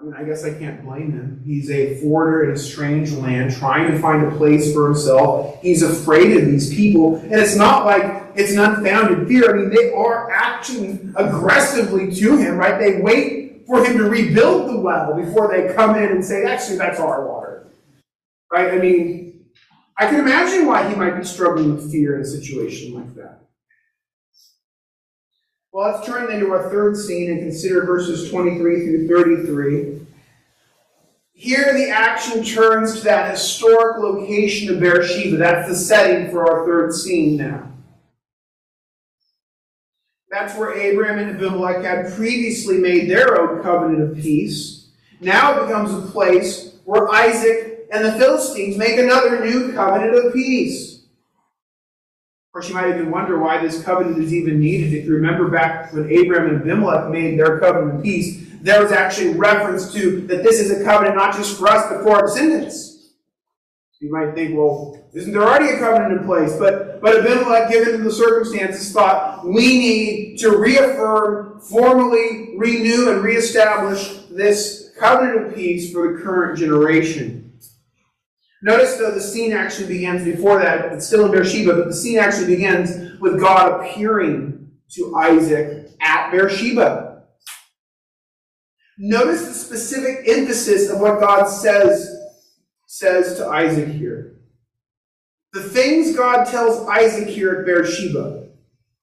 I 0.00 0.04
mean, 0.04 0.14
I 0.14 0.24
guess 0.24 0.44
I 0.44 0.54
can't 0.54 0.82
blame 0.82 1.12
him. 1.12 1.42
He's 1.44 1.70
a 1.70 2.00
foreigner 2.00 2.44
in 2.44 2.56
a 2.56 2.58
strange 2.58 3.12
land, 3.12 3.54
trying 3.54 3.92
to 3.92 3.98
find 3.98 4.26
a 4.26 4.30
place 4.34 4.72
for 4.72 4.86
himself. 4.86 5.60
He's 5.60 5.82
afraid 5.82 6.34
of 6.34 6.46
these 6.46 6.74
people. 6.74 7.16
And 7.16 7.34
it's 7.34 7.56
not 7.56 7.84
like 7.84 8.32
it's 8.34 8.52
an 8.52 8.60
unfounded 8.60 9.28
fear. 9.28 9.54
I 9.54 9.58
mean, 9.58 9.68
they 9.68 9.92
are 9.92 10.30
acting 10.30 11.12
aggressively 11.16 12.14
to 12.14 12.36
him, 12.38 12.56
right? 12.56 12.78
They 12.78 13.02
wait 13.02 13.66
for 13.66 13.84
him 13.84 13.98
to 13.98 14.04
rebuild 14.04 14.70
the 14.70 14.80
well 14.80 15.14
before 15.14 15.48
they 15.48 15.74
come 15.74 15.96
in 15.96 16.10
and 16.10 16.24
say, 16.24 16.44
actually, 16.44 16.78
that's 16.78 16.98
our 16.98 17.28
water. 17.28 17.43
Right? 18.54 18.72
I 18.72 18.78
mean, 18.78 19.46
I 19.98 20.06
can 20.06 20.20
imagine 20.20 20.66
why 20.66 20.88
he 20.88 20.94
might 20.94 21.18
be 21.18 21.24
struggling 21.24 21.74
with 21.74 21.90
fear 21.90 22.14
in 22.14 22.22
a 22.22 22.24
situation 22.24 22.94
like 22.94 23.12
that. 23.16 23.40
Well, 25.72 25.90
let's 25.90 26.06
turn 26.06 26.28
then 26.28 26.38
to 26.38 26.52
our 26.52 26.70
third 26.70 26.96
scene 26.96 27.32
and 27.32 27.40
consider 27.40 27.84
verses 27.84 28.30
23 28.30 28.58
through 28.60 29.08
33. 29.08 30.06
Here, 31.32 31.74
the 31.74 31.90
action 31.90 32.44
turns 32.44 32.98
to 32.98 33.04
that 33.06 33.32
historic 33.32 33.98
location 33.98 34.72
of 34.72 34.78
Beersheba. 34.78 35.36
That's 35.36 35.68
the 35.68 35.74
setting 35.74 36.30
for 36.30 36.48
our 36.48 36.64
third 36.64 36.92
scene 36.92 37.36
now. 37.36 37.72
That's 40.30 40.56
where 40.56 40.78
Abraham 40.78 41.18
and 41.18 41.36
Abimelech 41.36 41.82
had 41.82 42.12
previously 42.12 42.78
made 42.78 43.10
their 43.10 43.40
own 43.40 43.64
covenant 43.64 44.12
of 44.12 44.16
peace. 44.16 44.90
Now 45.20 45.58
it 45.58 45.66
becomes 45.66 45.92
a 45.92 46.08
place 46.12 46.76
where 46.84 47.10
Isaac 47.10 47.73
and 47.92 48.04
the 48.04 48.12
Philistines 48.12 48.76
make 48.76 48.98
another 48.98 49.44
new 49.44 49.72
covenant 49.72 50.14
of 50.14 50.32
peace. 50.32 50.94
Of 50.94 52.52
course, 52.52 52.68
you 52.68 52.74
might 52.74 52.88
even 52.88 53.10
wonder 53.10 53.38
why 53.38 53.60
this 53.60 53.82
covenant 53.82 54.22
is 54.22 54.32
even 54.32 54.60
needed. 54.60 54.92
If 54.92 55.06
you 55.06 55.14
remember 55.14 55.48
back 55.48 55.92
when 55.92 56.10
Abraham 56.10 56.50
and 56.50 56.60
Abimelech 56.62 57.10
made 57.10 57.38
their 57.38 57.58
covenant 57.58 57.96
of 57.98 58.02
peace, 58.02 58.46
there 58.60 58.82
was 58.82 58.92
actually 58.92 59.34
reference 59.34 59.92
to 59.92 60.20
that 60.28 60.42
this 60.42 60.60
is 60.60 60.70
a 60.70 60.84
covenant 60.84 61.16
not 61.16 61.34
just 61.34 61.58
for 61.58 61.68
us, 61.68 61.88
but 61.90 62.02
for 62.02 62.16
our 62.16 62.26
descendants. 62.26 62.94
You 64.04 64.12
might 64.12 64.34
think, 64.34 64.54
well, 64.54 65.02
isn't 65.14 65.32
there 65.32 65.42
already 65.42 65.76
a 65.76 65.78
covenant 65.78 66.20
in 66.20 66.26
place? 66.26 66.54
But, 66.58 67.00
but 67.00 67.20
Abimelech, 67.20 67.70
given 67.70 68.04
the 68.04 68.12
circumstances, 68.12 68.92
thought 68.92 69.46
we 69.46 69.78
need 69.78 70.36
to 70.40 70.58
reaffirm, 70.58 71.58
formally 71.60 72.54
renew, 72.58 73.10
and 73.10 73.22
reestablish 73.22 74.18
this 74.30 74.92
covenant 74.98 75.46
of 75.46 75.54
peace 75.54 75.90
for 75.90 76.12
the 76.12 76.22
current 76.22 76.58
generation. 76.58 77.43
Notice, 78.64 78.96
though, 78.96 79.10
the 79.10 79.20
scene 79.20 79.52
actually 79.52 79.88
begins 79.88 80.24
before 80.24 80.58
that, 80.58 80.90
it's 80.90 81.06
still 81.06 81.26
in 81.26 81.32
Beersheba, 81.32 81.74
but 81.74 81.86
the 81.86 81.94
scene 81.94 82.18
actually 82.18 82.46
begins 82.46 83.20
with 83.20 83.38
God 83.38 83.78
appearing 83.78 84.70
to 84.92 85.14
Isaac 85.16 85.90
at 86.00 86.30
Beersheba. 86.30 87.24
Notice 88.96 89.46
the 89.48 89.52
specific 89.52 90.26
emphasis 90.26 90.88
of 90.88 90.98
what 90.98 91.20
God 91.20 91.44
says 91.44 92.10
says 92.86 93.36
to 93.36 93.48
Isaac 93.48 93.88
here. 93.88 94.36
The 95.52 95.62
things 95.62 96.16
God 96.16 96.44
tells 96.44 96.88
Isaac 96.88 97.28
here 97.28 97.56
at 97.56 97.66
Beersheba 97.66 98.48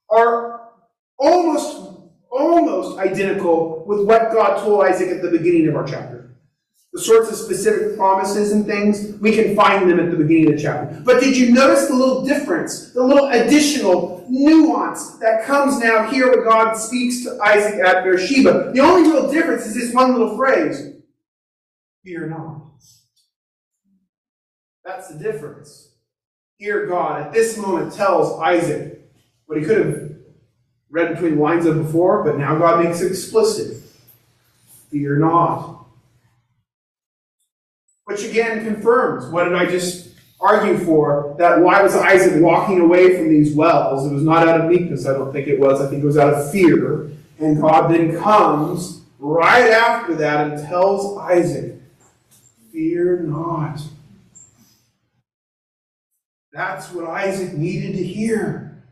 are 0.09 0.71
almost, 1.19 2.01
almost 2.31 2.97
identical 2.97 3.83
with 3.85 4.07
what 4.07 4.31
God 4.31 4.63
told 4.63 4.85
Isaac 4.85 5.09
at 5.09 5.21
the 5.21 5.29
beginning 5.29 5.67
of 5.67 5.75
our 5.75 5.85
chapter. 5.85 6.20
The 6.93 6.99
sorts 6.99 7.29
of 7.29 7.37
specific 7.37 7.95
promises 7.95 8.51
and 8.51 8.65
things, 8.65 9.17
we 9.19 9.33
can 9.33 9.55
find 9.55 9.89
them 9.89 9.99
at 9.99 10.11
the 10.11 10.17
beginning 10.17 10.51
of 10.51 10.57
the 10.57 10.61
chapter. 10.61 11.01
But 11.05 11.21
did 11.21 11.37
you 11.37 11.53
notice 11.53 11.87
the 11.87 11.95
little 11.95 12.25
difference, 12.25 12.91
the 12.91 13.01
little 13.01 13.29
additional 13.29 14.25
nuance 14.29 15.11
that 15.19 15.45
comes 15.45 15.79
now 15.79 16.09
here 16.11 16.29
when 16.29 16.43
God 16.43 16.73
speaks 16.73 17.23
to 17.23 17.39
Isaac 17.41 17.79
at 17.79 18.03
Beersheba? 18.03 18.71
The 18.73 18.81
only 18.81 19.09
real 19.09 19.31
difference 19.31 19.65
is 19.65 19.75
this 19.75 19.93
one 19.93 20.11
little 20.11 20.35
phrase 20.35 20.91
Fear 22.03 22.27
not. 22.29 22.71
That's 24.83 25.09
the 25.09 25.19
difference. 25.19 25.89
Here, 26.57 26.87
God 26.87 27.21
at 27.21 27.33
this 27.33 27.57
moment 27.57 27.93
tells 27.93 28.39
Isaac 28.39 29.01
what 29.45 29.57
he 29.57 29.65
could 29.65 29.85
have 29.85 30.11
read 30.89 31.13
between 31.13 31.35
the 31.35 31.41
lines 31.41 31.65
of 31.65 31.77
before, 31.77 32.23
but 32.23 32.37
now 32.37 32.57
God 32.57 32.83
makes 32.83 33.01
it 33.01 33.11
explicit. 33.11 33.81
Fear 34.89 35.19
not. 35.19 35.85
Which 38.21 38.31
again 38.31 38.63
confirms 38.63 39.25
what 39.31 39.45
did 39.45 39.55
I 39.55 39.65
just 39.65 40.09
argue 40.39 40.77
for? 40.77 41.35
That 41.39 41.59
why 41.59 41.81
was 41.81 41.95
Isaac 41.95 42.41
walking 42.41 42.79
away 42.79 43.17
from 43.17 43.29
these 43.29 43.55
wells? 43.55 44.05
It 44.05 44.13
was 44.13 44.23
not 44.23 44.47
out 44.47 44.61
of 44.61 44.69
meekness, 44.69 45.07
I 45.07 45.13
don't 45.13 45.31
think 45.31 45.47
it 45.47 45.59
was. 45.59 45.81
I 45.81 45.89
think 45.89 46.03
it 46.03 46.05
was 46.05 46.17
out 46.17 46.33
of 46.33 46.51
fear. 46.51 47.09
And 47.39 47.59
God 47.59 47.89
then 47.89 48.15
comes 48.19 49.01
right 49.17 49.71
after 49.71 50.13
that 50.15 50.51
and 50.51 50.67
tells 50.67 51.17
Isaac, 51.17 51.75
Fear 52.71 53.23
not. 53.23 53.81
That's 56.53 56.91
what 56.91 57.09
Isaac 57.09 57.53
needed 57.53 57.97
to 57.97 58.03
hear. 58.03 58.83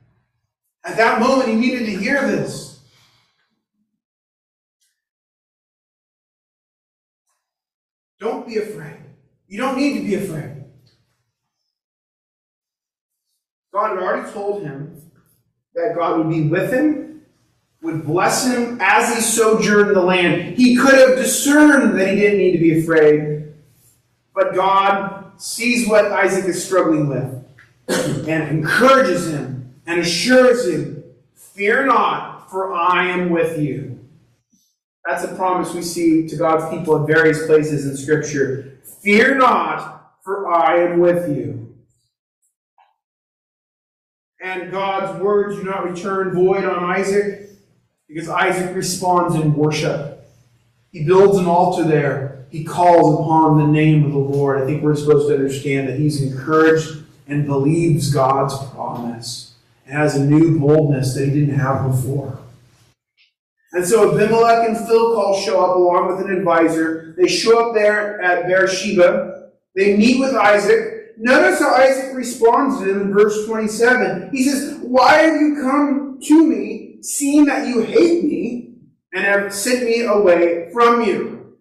At 0.83 0.97
that 0.97 1.19
moment, 1.19 1.49
he 1.49 1.55
needed 1.55 1.85
to 1.85 1.91
hear 1.91 2.25
this. 2.27 2.79
Don't 8.19 8.47
be 8.47 8.57
afraid. 8.57 9.08
You 9.49 9.57
don't 9.57 9.77
need 9.77 9.97
to 9.97 10.05
be 10.05 10.13
afraid. 10.13 10.63
God 13.73 13.95
had 13.95 14.03
already 14.03 14.31
told 14.31 14.61
him 14.61 15.01
that 15.73 15.95
God 15.95 16.19
would 16.19 16.29
be 16.29 16.47
with 16.47 16.71
him, 16.71 17.23
would 17.81 18.05
bless 18.05 18.45
him 18.45 18.77
as 18.79 19.15
he 19.15 19.21
sojourned 19.21 19.95
the 19.95 20.01
land. 20.01 20.55
He 20.55 20.75
could 20.75 20.93
have 20.93 21.17
discerned 21.17 21.99
that 21.99 22.09
he 22.09 22.15
didn't 22.15 22.37
need 22.37 22.51
to 22.51 22.59
be 22.59 22.79
afraid, 22.79 23.53
but 24.35 24.53
God 24.53 25.31
sees 25.41 25.87
what 25.87 26.05
Isaac 26.05 26.45
is 26.45 26.63
struggling 26.63 27.07
with 27.07 28.27
and 28.27 28.49
encourages 28.49 29.31
him 29.31 29.73
and 29.87 29.99
assures 29.99 30.67
him, 30.67 31.03
Fear 31.33 31.87
not, 31.87 32.51
for 32.51 32.73
I 32.73 33.07
am 33.07 33.31
with 33.31 33.59
you. 33.59 33.99
That's 35.05 35.23
a 35.23 35.35
promise 35.35 35.73
we 35.73 35.81
see 35.81 36.27
to 36.27 36.35
God's 36.35 36.69
people 36.69 36.97
in 36.97 37.07
various 37.07 37.45
places 37.47 37.87
in 37.87 37.97
Scripture. 37.97 38.68
Fear 39.01 39.37
not, 39.37 40.13
for 40.23 40.51
I 40.51 40.79
am 40.79 40.99
with 40.99 41.35
you. 41.35 41.75
And 44.41 44.71
God's 44.71 45.21
words 45.21 45.57
do 45.57 45.63
not 45.63 45.89
return 45.89 46.33
void 46.33 46.63
on 46.63 46.83
Isaac 46.83 47.49
because 48.07 48.29
Isaac 48.29 48.75
responds 48.75 49.35
in 49.35 49.53
worship. 49.53 50.27
He 50.91 51.03
builds 51.03 51.37
an 51.37 51.45
altar 51.45 51.83
there. 51.83 52.45
He 52.49 52.63
calls 52.63 53.19
upon 53.19 53.57
the 53.57 53.67
name 53.67 54.05
of 54.05 54.11
the 54.11 54.17
Lord. 54.17 54.61
I 54.61 54.65
think 54.65 54.81
we're 54.81 54.95
supposed 54.95 55.27
to 55.27 55.35
understand 55.35 55.87
that 55.87 55.99
he's 55.99 56.21
encouraged 56.21 57.03
and 57.27 57.45
believes 57.45 58.11
God's 58.11 58.57
promise 58.69 59.53
and 59.85 59.95
has 59.95 60.15
a 60.15 60.25
new 60.25 60.59
boldness 60.59 61.13
that 61.13 61.25
he 61.25 61.31
didn't 61.31 61.59
have 61.59 61.85
before. 61.85 62.39
And 63.71 63.85
so 63.85 64.11
Abimelech 64.11 64.67
and 64.67 64.77
Phicol 64.77 65.45
show 65.45 65.63
up 65.63 65.75
along 65.75 66.07
with 66.07 66.25
an 66.25 66.35
advisor. 66.35 66.98
They 67.19 67.27
show 67.27 67.67
up 67.67 67.75
there 67.75 68.21
at 68.21 68.47
Beersheba. 68.47 69.49
They 69.75 69.97
meet 69.97 70.21
with 70.21 70.33
Isaac. 70.35 71.17
Notice 71.17 71.59
how 71.59 71.75
Isaac 71.75 72.15
responds 72.15 72.79
to 72.79 72.85
them 72.85 73.01
in 73.01 73.13
verse 73.13 73.45
27. 73.45 74.29
He 74.31 74.43
says, 74.43 74.79
Why 74.81 75.17
have 75.17 75.41
you 75.41 75.57
come 75.61 76.19
to 76.23 76.47
me, 76.47 76.99
seeing 77.01 77.43
that 77.45 77.67
you 77.67 77.81
hate 77.81 78.23
me, 78.23 78.75
and 79.13 79.25
have 79.25 79.53
sent 79.53 79.83
me 79.83 80.03
away 80.03 80.69
from 80.71 81.03
you? 81.03 81.57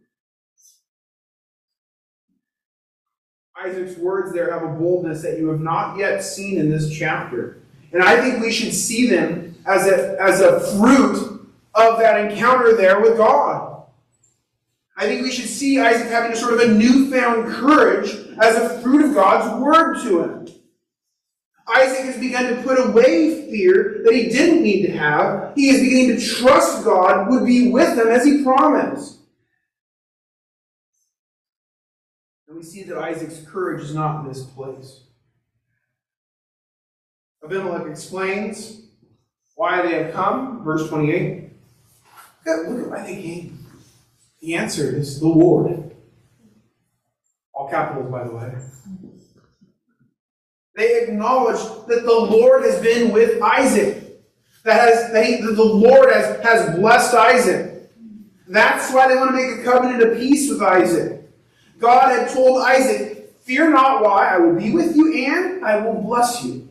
Isaac's 3.60 3.98
words 3.98 4.32
there 4.32 4.52
have 4.52 4.62
a 4.62 4.72
boldness 4.78 5.22
that 5.22 5.38
you 5.38 5.48
have 5.48 5.60
not 5.60 5.98
yet 5.98 6.22
seen 6.22 6.60
in 6.60 6.70
this 6.70 6.96
chapter. 6.96 7.62
And 7.92 8.00
I 8.00 8.20
think 8.20 8.40
we 8.40 8.52
should 8.52 8.72
see 8.72 9.08
them 9.08 9.56
as 9.66 9.88
a, 9.88 10.16
as 10.22 10.40
a 10.40 10.60
fruit 10.78 11.50
of 11.74 11.98
that 11.98 12.30
encounter 12.30 12.76
there 12.76 13.00
with 13.00 13.16
God. 13.16 13.67
I 14.98 15.06
think 15.06 15.22
we 15.22 15.30
should 15.30 15.48
see 15.48 15.78
Isaac 15.78 16.08
having 16.08 16.32
a 16.32 16.36
sort 16.36 16.54
of 16.54 16.60
a 16.60 16.74
newfound 16.74 17.52
courage 17.52 18.10
as 18.42 18.56
a 18.56 18.80
fruit 18.80 19.04
of 19.04 19.14
God's 19.14 19.62
word 19.62 20.02
to 20.02 20.24
him. 20.24 20.48
Isaac 21.68 22.06
has 22.06 22.18
begun 22.18 22.56
to 22.56 22.62
put 22.62 22.84
away 22.84 23.48
fear 23.48 24.00
that 24.04 24.12
he 24.12 24.24
didn't 24.28 24.60
need 24.60 24.86
to 24.86 24.92
have. 24.96 25.52
He 25.54 25.68
is 25.68 25.80
beginning 25.80 26.16
to 26.16 26.26
trust 26.26 26.84
God 26.84 27.30
would 27.30 27.46
be 27.46 27.70
with 27.70 27.96
him 27.96 28.08
as 28.08 28.24
he 28.24 28.42
promised. 28.42 29.20
And 32.48 32.56
we 32.56 32.64
see 32.64 32.82
that 32.82 32.98
Isaac's 32.98 33.40
courage 33.46 33.82
is 33.82 33.94
not 33.94 34.26
misplaced. 34.26 35.02
Abimelech 37.44 37.86
explains 37.86 38.82
why 39.54 39.82
they 39.82 40.02
have 40.02 40.12
come, 40.12 40.64
verse 40.64 40.88
28. 40.88 41.50
Look 42.46 42.84
at 42.84 42.90
why 42.90 43.06
they 43.06 43.22
came. 43.22 43.57
The 44.40 44.54
answer 44.54 44.94
is 44.96 45.20
the 45.20 45.28
Lord. 45.28 45.94
All 47.52 47.68
capitals, 47.68 48.10
by 48.10 48.24
the 48.24 48.34
way. 48.34 48.52
They 50.76 51.02
acknowledge 51.02 51.60
that 51.88 52.04
the 52.04 52.12
Lord 52.12 52.62
has 52.64 52.80
been 52.80 53.12
with 53.12 53.42
Isaac. 53.42 54.04
That, 54.64 54.80
has, 54.80 55.12
that, 55.12 55.26
he, 55.26 55.40
that 55.40 55.56
the 55.56 55.64
Lord 55.64 56.12
has, 56.12 56.40
has 56.44 56.76
blessed 56.76 57.14
Isaac. 57.14 57.90
That's 58.46 58.92
why 58.92 59.08
they 59.08 59.16
want 59.16 59.30
to 59.30 59.36
make 59.36 59.60
a 59.60 59.64
covenant 59.64 60.02
of 60.02 60.18
peace 60.18 60.50
with 60.50 60.62
Isaac. 60.62 61.28
God 61.78 62.10
had 62.10 62.30
told 62.30 62.62
Isaac, 62.62 63.34
Fear 63.40 63.70
not 63.70 64.02
why, 64.02 64.28
I 64.28 64.38
will 64.38 64.54
be 64.54 64.72
with 64.72 64.94
you 64.94 65.26
and 65.26 65.64
I 65.64 65.78
will 65.78 66.02
bless 66.02 66.44
you. 66.44 66.68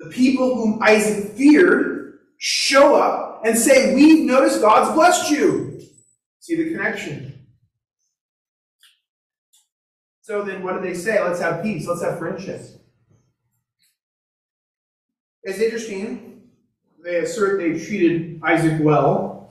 The 0.00 0.10
people 0.10 0.56
whom 0.56 0.82
Isaac 0.82 1.32
feared 1.34 2.18
show 2.38 2.96
up 2.96 3.42
and 3.44 3.56
say, 3.56 3.94
We've 3.94 4.26
noticed 4.26 4.60
God's 4.60 4.94
blessed 4.94 5.30
you. 5.30 5.67
See 6.48 6.56
the 6.56 6.70
connection. 6.70 7.46
So 10.22 10.42
then, 10.42 10.62
what 10.62 10.80
do 10.80 10.80
they 10.80 10.94
say? 10.94 11.22
Let's 11.22 11.40
have 11.40 11.62
peace. 11.62 11.86
Let's 11.86 12.00
have 12.00 12.18
friendship. 12.18 12.62
It's 15.42 15.58
interesting. 15.58 16.48
They 17.04 17.16
assert 17.16 17.60
they've 17.60 17.86
treated 17.86 18.40
Isaac 18.42 18.80
well. 18.80 19.50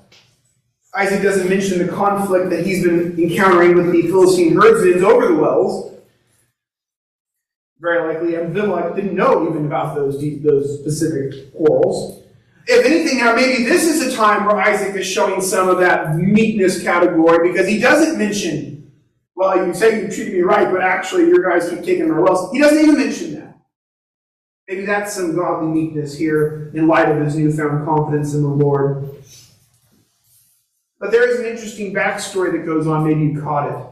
Isaac 0.95 1.21
doesn't 1.21 1.47
mention 1.47 1.85
the 1.85 1.93
conflict 1.93 2.49
that 2.49 2.65
he's 2.65 2.83
been 2.83 3.15
encountering 3.19 3.75
with 3.75 3.91
the 3.91 4.01
Philistine 4.01 4.55
herdsmen 4.55 5.03
over 5.03 5.27
the 5.27 5.35
wells. 5.35 5.93
Very 7.79 8.11
likely, 8.11 8.37
Abimelech 8.37 8.95
didn't 8.95 9.13
know 9.13 9.47
even 9.47 9.67
about 9.67 9.93
those, 9.93 10.19
those 10.41 10.79
specific 10.79 11.53
quarrels. 11.53 12.23
If 12.69 12.85
anything, 12.85 13.19
now 13.19 13.33
maybe 13.33 13.63
this 13.63 13.85
is 13.85 14.13
a 14.13 14.15
time 14.15 14.45
where 14.45 14.57
Isaac 14.57 14.93
is 14.95 15.07
showing 15.07 15.39
some 15.41 15.69
of 15.69 15.79
that 15.79 16.15
meekness 16.15 16.83
category 16.83 17.51
because 17.51 17.67
he 17.67 17.79
doesn't 17.79 18.17
mention, 18.17 18.91
well, 19.35 19.65
you 19.65 19.73
say 19.73 20.01
you 20.01 20.09
treated 20.09 20.33
me 20.33 20.41
right, 20.41 20.69
but 20.69 20.81
actually 20.81 21.27
your 21.27 21.49
guys 21.49 21.69
keep 21.69 21.83
taking 21.83 22.09
my 22.09 22.19
wells. 22.19 22.51
He 22.51 22.59
doesn't 22.59 22.77
even 22.77 22.97
mention 22.97 23.35
that. 23.35 23.57
Maybe 24.67 24.85
that's 24.85 25.13
some 25.13 25.33
godly 25.33 25.67
meekness 25.67 26.17
here 26.17 26.71
in 26.73 26.87
light 26.87 27.09
of 27.09 27.23
his 27.23 27.37
newfound 27.37 27.85
confidence 27.85 28.33
in 28.33 28.41
the 28.41 28.49
Lord. 28.49 29.07
But 30.99 31.11
there 31.11 31.29
is 31.29 31.39
an 31.39 31.45
interesting 31.45 31.93
backstory 31.93 32.51
that 32.51 32.65
goes 32.65 32.85
on. 32.85 33.05
Maybe 33.05 33.21
you 33.21 33.41
caught 33.41 33.71
it. 33.71 33.85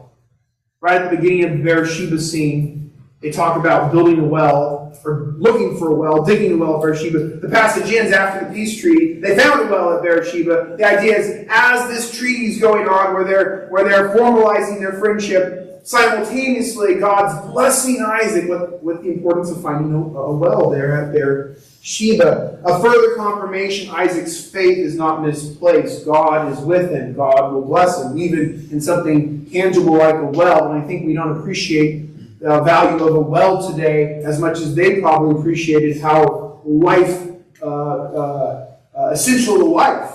Right 0.80 1.00
at 1.00 1.10
the 1.10 1.16
beginning 1.16 1.44
of 1.44 1.52
the 1.52 1.64
Beersheba 1.64 2.20
scene, 2.20 2.85
they 3.26 3.32
talk 3.32 3.56
about 3.56 3.90
building 3.90 4.20
a 4.20 4.24
well, 4.24 4.96
or 5.04 5.34
looking 5.36 5.76
for 5.78 5.90
a 5.90 5.94
well, 5.94 6.24
digging 6.24 6.52
a 6.52 6.56
well 6.56 6.76
at 6.76 6.82
Beersheba. 6.82 7.40
The 7.40 7.48
passage 7.48 7.92
ends 7.92 8.12
after 8.12 8.46
the 8.46 8.54
peace 8.54 8.80
treaty. 8.80 9.20
They 9.20 9.36
found 9.36 9.68
a 9.68 9.72
well 9.72 9.96
at 9.96 10.02
Beersheba. 10.02 10.76
The 10.78 10.84
idea 10.84 11.18
is, 11.18 11.46
as 11.50 11.88
this 11.88 12.16
treaty 12.16 12.46
is 12.46 12.60
going 12.60 12.86
on, 12.86 13.14
where 13.14 13.24
they're, 13.24 13.66
where 13.70 13.82
they're 13.82 14.16
formalizing 14.16 14.78
their 14.78 14.92
friendship, 14.92 15.82
simultaneously, 15.82 16.94
God's 16.94 17.50
blessing 17.50 18.00
Isaac 18.00 18.48
with, 18.48 18.80
with 18.80 19.02
the 19.02 19.10
importance 19.10 19.50
of 19.50 19.60
finding 19.60 19.92
a, 19.92 19.98
a 19.98 20.36
well 20.36 20.70
there 20.70 21.04
at 21.04 21.12
Beersheba. 21.12 22.60
A 22.64 22.80
further 22.80 23.16
confirmation 23.16 23.92
Isaac's 23.92 24.48
faith 24.48 24.78
is 24.78 24.94
not 24.94 25.24
misplaced. 25.24 26.04
God 26.04 26.52
is 26.52 26.60
with 26.60 26.92
him. 26.92 27.14
God 27.14 27.52
will 27.52 27.62
bless 27.62 28.00
him, 28.00 28.16
even 28.18 28.68
in 28.70 28.80
something 28.80 29.50
tangible 29.50 29.94
like 29.94 30.14
a 30.14 30.26
well. 30.26 30.70
And 30.70 30.80
I 30.80 30.86
think 30.86 31.06
we 31.06 31.14
don't 31.14 31.40
appreciate 31.40 32.05
the 32.38 32.60
value 32.62 33.04
of 33.04 33.14
a 33.14 33.20
well 33.20 33.70
today 33.70 34.22
as 34.24 34.38
much 34.38 34.58
as 34.58 34.74
they 34.74 35.00
probably 35.00 35.40
appreciated 35.40 36.00
how 36.00 36.60
life, 36.64 37.28
uh, 37.62 37.66
uh, 37.66 38.66
uh, 38.98 39.08
essential 39.10 39.56
to 39.58 39.64
life, 39.64 40.10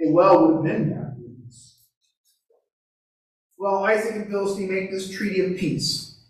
a 0.00 0.10
well 0.10 0.46
would 0.46 0.54
have 0.54 0.64
been 0.64 0.90
there. 0.90 1.16
Well, 3.56 3.84
Isaac 3.84 4.16
and 4.16 4.28
Philistine 4.28 4.70
make 4.70 4.90
this 4.90 5.10
treaty 5.10 5.40
of 5.40 5.56
peace. 5.56 6.20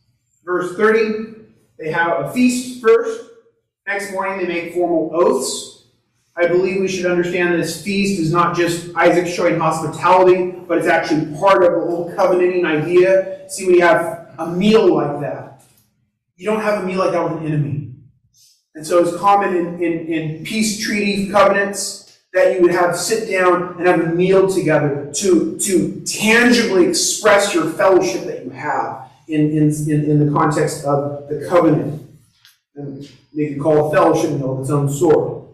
Verse 0.45 0.77
30, 0.77 1.35
they 1.79 1.91
have 1.91 2.27
a 2.27 2.33
feast 2.33 2.81
first. 2.81 3.31
Next 3.87 4.13
morning, 4.13 4.39
they 4.39 4.47
make 4.47 4.75
formal 4.75 5.11
oaths. 5.13 5.89
I 6.37 6.47
believe 6.47 6.81
we 6.81 6.89
should 6.89 7.07
understand 7.07 7.55
this 7.55 7.83
feast 7.83 8.21
is 8.21 8.33
not 8.33 8.57
just 8.57 8.95
Isaac 8.97 9.27
showing 9.27 9.59
hospitality, 9.59 10.53
but 10.67 10.79
it's 10.79 10.87
actually 10.87 11.37
part 11.39 11.65
of 11.65 11.73
the 11.73 11.81
whole 11.81 12.13
covenanting 12.15 12.67
idea. 12.67 13.49
See, 13.49 13.67
we 13.67 13.81
have 13.81 14.24
a 14.39 14.47
meal 14.47 14.95
like 14.95 15.21
that, 15.21 15.63
you 16.37 16.47
don't 16.47 16.61
have 16.61 16.83
a 16.83 16.87
meal 16.87 16.99
like 16.99 17.13
that 17.13 17.23
with 17.23 17.43
an 17.43 17.47
enemy. 17.47 17.93
And 18.75 18.87
so 18.87 18.99
it's 18.99 19.17
common 19.17 19.57
in, 19.57 19.83
in, 19.83 20.07
in 20.07 20.45
peace 20.45 20.85
treaty 20.85 21.29
covenants 21.31 22.19
that 22.33 22.55
you 22.55 22.63
would 22.63 22.73
have 22.73 22.97
sit 22.97 23.31
down 23.31 23.77
and 23.79 23.87
have 23.87 24.01
a 24.01 24.09
meal 24.09 24.53
together 24.53 25.11
to, 25.15 25.57
to 25.61 26.01
tangibly 26.05 26.87
express 26.87 27.55
your 27.55 27.71
fellowship 27.71 28.25
that 28.25 28.45
you 28.45 28.51
have 28.51 29.09
in, 29.29 29.53
in, 29.53 29.69
in, 29.89 30.11
in 30.11 30.27
the 30.27 30.33
context 30.33 30.85
of 30.85 31.29
the 31.29 31.47
covenant. 31.49 32.03
And 32.75 33.09
they 33.33 33.55
could 33.55 33.63
call 33.63 33.89
a 33.89 33.95
fellowship 33.95 34.33
meal 34.33 34.55
of 34.55 34.61
its 34.61 34.71
own 34.71 34.91
sort. 34.91 35.45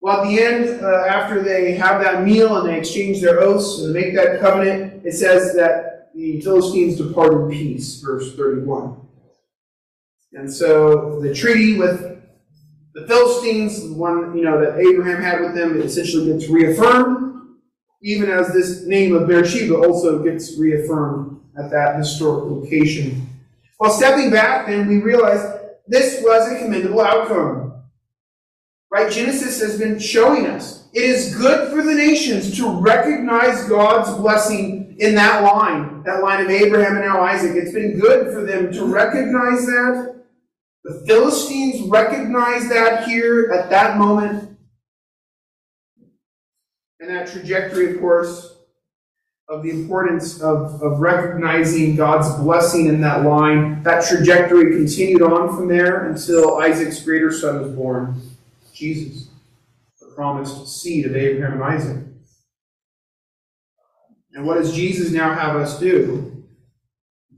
Well, 0.00 0.22
at 0.22 0.28
the 0.28 0.40
end, 0.40 0.80
uh, 0.80 1.06
after 1.08 1.42
they 1.42 1.74
have 1.74 2.00
that 2.02 2.24
meal 2.24 2.58
and 2.58 2.68
they 2.68 2.78
exchange 2.78 3.20
their 3.20 3.40
oaths 3.40 3.80
and 3.80 3.92
make 3.92 4.14
that 4.14 4.40
covenant, 4.40 5.04
it 5.04 5.12
says 5.12 5.54
that 5.54 5.91
the 6.14 6.40
Philistines 6.40 6.96
depart 6.96 7.32
in 7.32 7.50
peace, 7.50 8.00
verse 8.00 8.34
31. 8.34 8.96
And 10.32 10.52
so 10.52 11.20
the 11.20 11.34
treaty 11.34 11.78
with 11.78 12.22
the 12.94 13.06
Philistines, 13.06 13.88
the 13.88 13.94
one 13.94 14.36
you 14.36 14.44
know 14.44 14.60
that 14.60 14.78
Abraham 14.78 15.22
had 15.22 15.40
with 15.40 15.54
them, 15.54 15.80
essentially 15.80 16.26
gets 16.26 16.48
reaffirmed, 16.48 17.56
even 18.02 18.30
as 18.30 18.52
this 18.52 18.84
name 18.84 19.14
of 19.14 19.28
Beersheba 19.28 19.74
also 19.74 20.22
gets 20.22 20.58
reaffirmed 20.58 21.40
at 21.56 21.70
that 21.70 21.96
historic 21.96 22.44
location. 22.44 23.28
While 23.78 23.92
stepping 23.92 24.30
back, 24.30 24.66
then 24.66 24.88
we 24.88 24.98
realize 24.98 25.60
this 25.86 26.22
was 26.22 26.50
a 26.50 26.58
commendable 26.58 27.00
outcome. 27.00 27.82
Right? 28.90 29.10
Genesis 29.10 29.60
has 29.60 29.78
been 29.78 29.98
showing 29.98 30.46
us 30.46 30.81
it 30.92 31.02
is 31.02 31.34
good 31.36 31.70
for 31.70 31.82
the 31.82 31.94
nations 31.94 32.54
to 32.56 32.70
recognize 32.70 33.66
God's 33.68 34.14
blessing 34.18 34.94
in 34.98 35.14
that 35.14 35.42
line, 35.42 36.02
that 36.02 36.22
line 36.22 36.44
of 36.44 36.50
Abraham 36.50 36.96
and 36.96 37.04
now 37.06 37.22
Isaac. 37.22 37.56
It's 37.56 37.72
been 37.72 37.98
good 37.98 38.32
for 38.34 38.44
them 38.44 38.70
to 38.72 38.84
recognize 38.84 39.64
that 39.66 40.22
the 40.84 41.02
Philistines 41.06 41.88
recognized 41.88 42.70
that 42.70 43.08
here 43.08 43.52
at 43.52 43.70
that 43.70 43.96
moment. 43.96 44.58
And 47.00 47.08
that 47.10 47.26
trajectory, 47.26 47.94
of 47.94 48.00
course, 48.00 48.56
of 49.48 49.62
the 49.62 49.70
importance 49.70 50.40
of, 50.40 50.82
of 50.82 51.00
recognizing 51.00 51.96
God's 51.96 52.32
blessing 52.42 52.86
in 52.86 53.00
that 53.00 53.24
line, 53.24 53.82
that 53.82 54.04
trajectory 54.04 54.76
continued 54.76 55.22
on 55.22 55.56
from 55.56 55.68
there 55.68 56.08
until 56.10 56.58
Isaac's 56.58 57.02
greater 57.02 57.32
son 57.32 57.62
was 57.62 57.72
born, 57.72 58.20
Jesus, 58.72 59.28
promised 60.14 60.80
seed 60.80 61.06
of 61.06 61.16
Abraham 61.16 61.54
and 61.54 61.64
Isaac. 61.64 62.06
And 64.34 64.46
what 64.46 64.54
does 64.54 64.74
Jesus 64.74 65.12
now 65.12 65.34
have 65.34 65.56
us 65.56 65.78
do? 65.78 66.44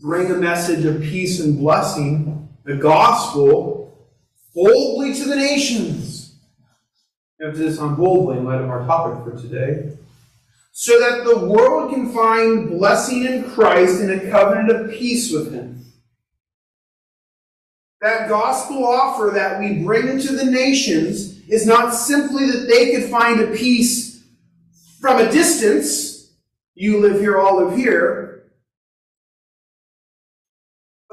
Bring 0.00 0.30
a 0.30 0.36
message 0.36 0.84
of 0.84 1.02
peace 1.02 1.40
and 1.40 1.58
blessing 1.58 2.48
the 2.64 2.76
gospel 2.76 4.08
boldly 4.54 5.14
to 5.14 5.24
the 5.24 5.36
nations. 5.36 6.36
Emphasis 7.42 7.78
on 7.78 7.96
boldly 7.96 8.38
in 8.38 8.44
light 8.44 8.60
of 8.60 8.70
our 8.70 8.86
topic 8.86 9.24
for 9.24 9.40
today. 9.40 9.96
So 10.72 10.98
that 11.00 11.24
the 11.24 11.46
world 11.46 11.92
can 11.92 12.12
find 12.12 12.70
blessing 12.70 13.24
in 13.24 13.50
Christ 13.50 14.00
and 14.00 14.10
a 14.10 14.30
covenant 14.30 14.70
of 14.70 14.90
peace 14.90 15.32
with 15.32 15.52
Him. 15.52 15.84
That 18.00 18.28
gospel 18.28 18.84
offer 18.84 19.30
that 19.34 19.60
we 19.60 19.82
bring 19.82 20.18
to 20.18 20.36
the 20.36 20.44
nations 20.44 21.33
is 21.48 21.66
not 21.66 21.94
simply 21.94 22.46
that 22.50 22.66
they 22.68 22.92
could 22.92 23.10
find 23.10 23.40
a 23.40 23.54
peace 23.56 24.24
from 25.00 25.20
a 25.20 25.30
distance. 25.30 26.32
You 26.74 27.00
live 27.00 27.20
here, 27.20 27.38
all 27.38 27.64
live 27.64 27.76
here 27.76 28.24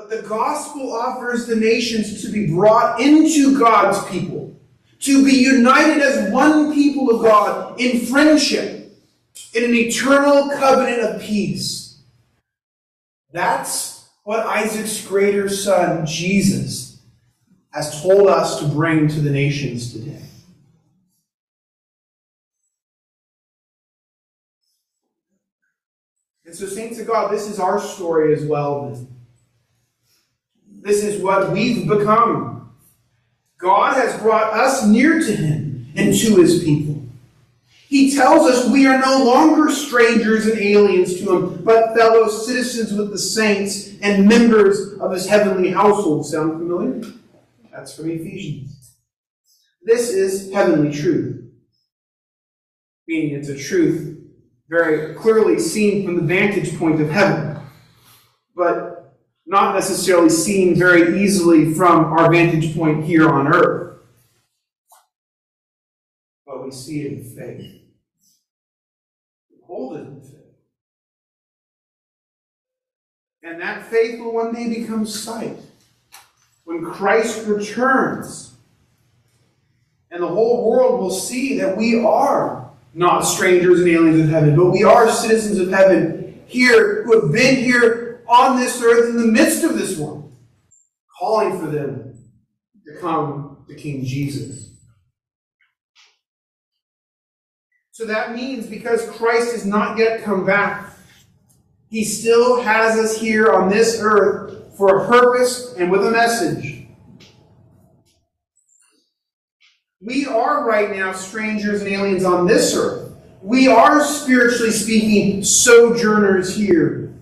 But 0.02 0.10
the 0.10 0.28
gospel 0.28 0.94
offers 0.94 1.46
the 1.46 1.56
nations 1.56 2.24
to 2.24 2.32
be 2.32 2.48
brought 2.48 3.00
into 3.00 3.60
God's 3.60 4.04
people, 4.10 4.60
to 5.02 5.24
be 5.24 5.34
united 5.34 6.02
as 6.02 6.32
one 6.32 6.74
people 6.74 7.12
of 7.12 7.22
God 7.22 7.80
in 7.80 8.08
friendship, 8.08 8.98
in 9.54 9.64
an 9.64 9.76
eternal 9.76 10.50
covenant 10.58 11.02
of 11.04 11.22
peace. 11.22 12.02
That's 13.32 14.10
what 14.24 14.40
Isaac's 14.40 15.06
greater 15.06 15.48
son, 15.48 16.08
Jesus, 16.08 16.91
has 17.72 18.02
told 18.02 18.28
us 18.28 18.60
to 18.60 18.66
bring 18.66 19.08
to 19.08 19.20
the 19.22 19.30
nations 19.30 19.94
today. 19.94 20.22
And 26.46 26.56
so, 26.56 26.66
saints 26.66 27.00
of 27.00 27.08
God, 27.08 27.32
this 27.32 27.48
is 27.48 27.60
our 27.60 27.80
story 27.80 28.34
as 28.34 28.44
well. 28.44 29.08
This 30.82 31.02
is 31.02 31.22
what 31.22 31.52
we've 31.52 31.88
become. 31.88 32.74
God 33.58 33.96
has 33.96 34.20
brought 34.20 34.54
us 34.54 34.86
near 34.86 35.22
to 35.22 35.34
Him 35.34 35.94
and 35.96 36.14
to 36.14 36.36
His 36.42 36.62
people. 36.62 37.06
He 37.88 38.14
tells 38.14 38.50
us 38.50 38.70
we 38.70 38.86
are 38.86 39.00
no 39.00 39.24
longer 39.24 39.72
strangers 39.72 40.46
and 40.46 40.60
aliens 40.60 41.16
to 41.20 41.38
Him, 41.38 41.64
but 41.64 41.96
fellow 41.96 42.28
citizens 42.28 42.92
with 42.92 43.12
the 43.12 43.18
saints 43.18 43.94
and 44.02 44.28
members 44.28 44.94
of 45.00 45.14
His 45.14 45.28
heavenly 45.28 45.72
household. 45.72 46.26
Sound 46.26 46.60
familiar? 46.60 47.14
That's 47.72 47.96
from 47.96 48.12
Ephesians. 48.12 48.98
This 49.84 50.10
is 50.10 50.52
heavenly 50.52 50.94
truth, 50.94 51.44
meaning 53.08 53.36
it's 53.36 53.50
a 53.50 53.58
truth 53.58 54.20
very 54.70 55.14
clearly 55.16 55.60
seen 55.60 56.06
from 56.06 56.16
the 56.16 56.22
vantage 56.22 56.78
point 56.78 57.02
of 57.02 57.10
heaven. 57.10 57.60
But 58.56 59.18
not 59.46 59.76
necessarily 59.76 60.30
seen 60.30 60.76
very 60.76 61.22
easily 61.22 61.74
from 61.74 62.06
our 62.06 62.32
vantage 62.32 62.76
point 62.76 63.04
here 63.04 63.30
on 63.30 63.54
earth. 63.54 64.00
But 66.46 66.64
we 66.64 66.72
see 66.72 67.02
it 67.02 67.14
in 67.14 67.24
faith. 67.24 67.82
We 69.50 69.58
hold 69.66 69.98
it 69.98 70.08
in 70.08 70.22
faith. 70.22 70.38
And 73.44 73.60
that 73.62 73.88
faith 73.88 74.20
will 74.20 74.34
one 74.34 74.54
day 74.54 74.70
become 74.70 75.06
sight. 75.06 75.58
When 76.72 76.86
Christ 76.86 77.48
returns, 77.48 78.54
and 80.10 80.24
the 80.24 80.28
whole 80.28 80.70
world 80.70 81.02
will 81.02 81.12
see 81.12 81.58
that 81.58 81.76
we 81.76 82.02
are 82.02 82.72
not 82.94 83.24
strangers 83.24 83.82
and 83.82 83.90
aliens 83.90 84.22
of 84.22 84.30
heaven, 84.30 84.56
but 84.56 84.72
we 84.72 84.86
are 84.86 85.10
citizens 85.10 85.60
of 85.60 85.70
heaven 85.70 86.42
here 86.48 87.04
who 87.04 87.20
have 87.20 87.34
been 87.34 87.58
here 87.58 88.24
on 88.26 88.58
this 88.58 88.82
earth 88.82 89.10
in 89.10 89.18
the 89.18 89.28
midst 89.28 89.66
of 89.66 89.78
this 89.78 89.98
world, 89.98 90.34
calling 91.20 91.60
for 91.60 91.66
them 91.66 92.18
to 92.86 92.98
come 93.02 93.66
to 93.68 93.76
King 93.76 94.06
Jesus. 94.06 94.70
So 97.92 98.06
that 98.06 98.34
means 98.34 98.66
because 98.66 99.10
Christ 99.10 99.52
has 99.52 99.66
not 99.66 99.98
yet 99.98 100.24
come 100.24 100.46
back, 100.46 100.94
he 101.90 102.06
still 102.06 102.62
has 102.62 102.98
us 102.98 103.20
here 103.20 103.52
on 103.52 103.68
this 103.68 104.00
earth 104.02 104.61
for 104.78 105.04
a 105.04 105.08
purpose 105.08 105.74
and 105.74 105.92
with 105.92 106.06
a 106.06 106.12
message. 106.12 106.88
We 110.02 110.26
are 110.26 110.68
right 110.68 110.90
now 110.90 111.12
strangers 111.14 111.82
and 111.82 111.90
aliens 111.92 112.26
on 112.26 112.48
this 112.48 112.76
earth. 112.76 113.14
We 113.44 113.68
are, 113.68 114.04
spiritually 114.04 114.72
speaking, 114.72 115.44
sojourners 115.44 116.56
here. 116.56 117.14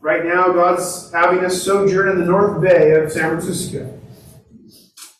Right 0.00 0.24
now, 0.24 0.52
God's 0.52 1.12
having 1.12 1.44
us 1.44 1.62
sojourn 1.62 2.08
in 2.08 2.18
the 2.18 2.24
North 2.24 2.60
Bay 2.62 2.92
of 2.92 3.10
San 3.10 3.30
Francisco. 3.30 4.00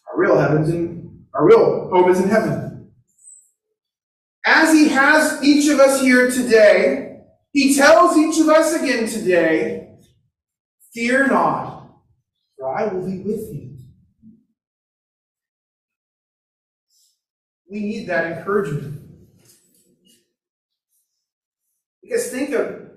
Our 0.08 0.20
real 0.20 0.38
heavens 0.38 0.68
and 0.70 1.24
our 1.34 1.44
real 1.44 1.88
home 1.88 2.10
is 2.10 2.20
in 2.20 2.28
heaven. 2.28 2.92
As 4.46 4.72
He 4.72 4.88
has 4.88 5.42
each 5.42 5.68
of 5.68 5.80
us 5.80 6.00
here 6.00 6.30
today, 6.30 7.20
He 7.52 7.74
tells 7.74 8.16
each 8.16 8.40
of 8.40 8.48
us 8.48 8.74
again 8.74 9.08
today, 9.08 9.85
Fear 10.96 11.26
not, 11.26 11.90
for 12.58 12.74
I 12.74 12.86
will 12.86 13.06
be 13.06 13.18
with 13.18 13.52
you. 13.52 13.76
We 17.70 17.80
need 17.80 18.06
that 18.06 18.38
encouragement. 18.38 19.02
Because 22.02 22.30
think 22.30 22.54
of 22.54 22.92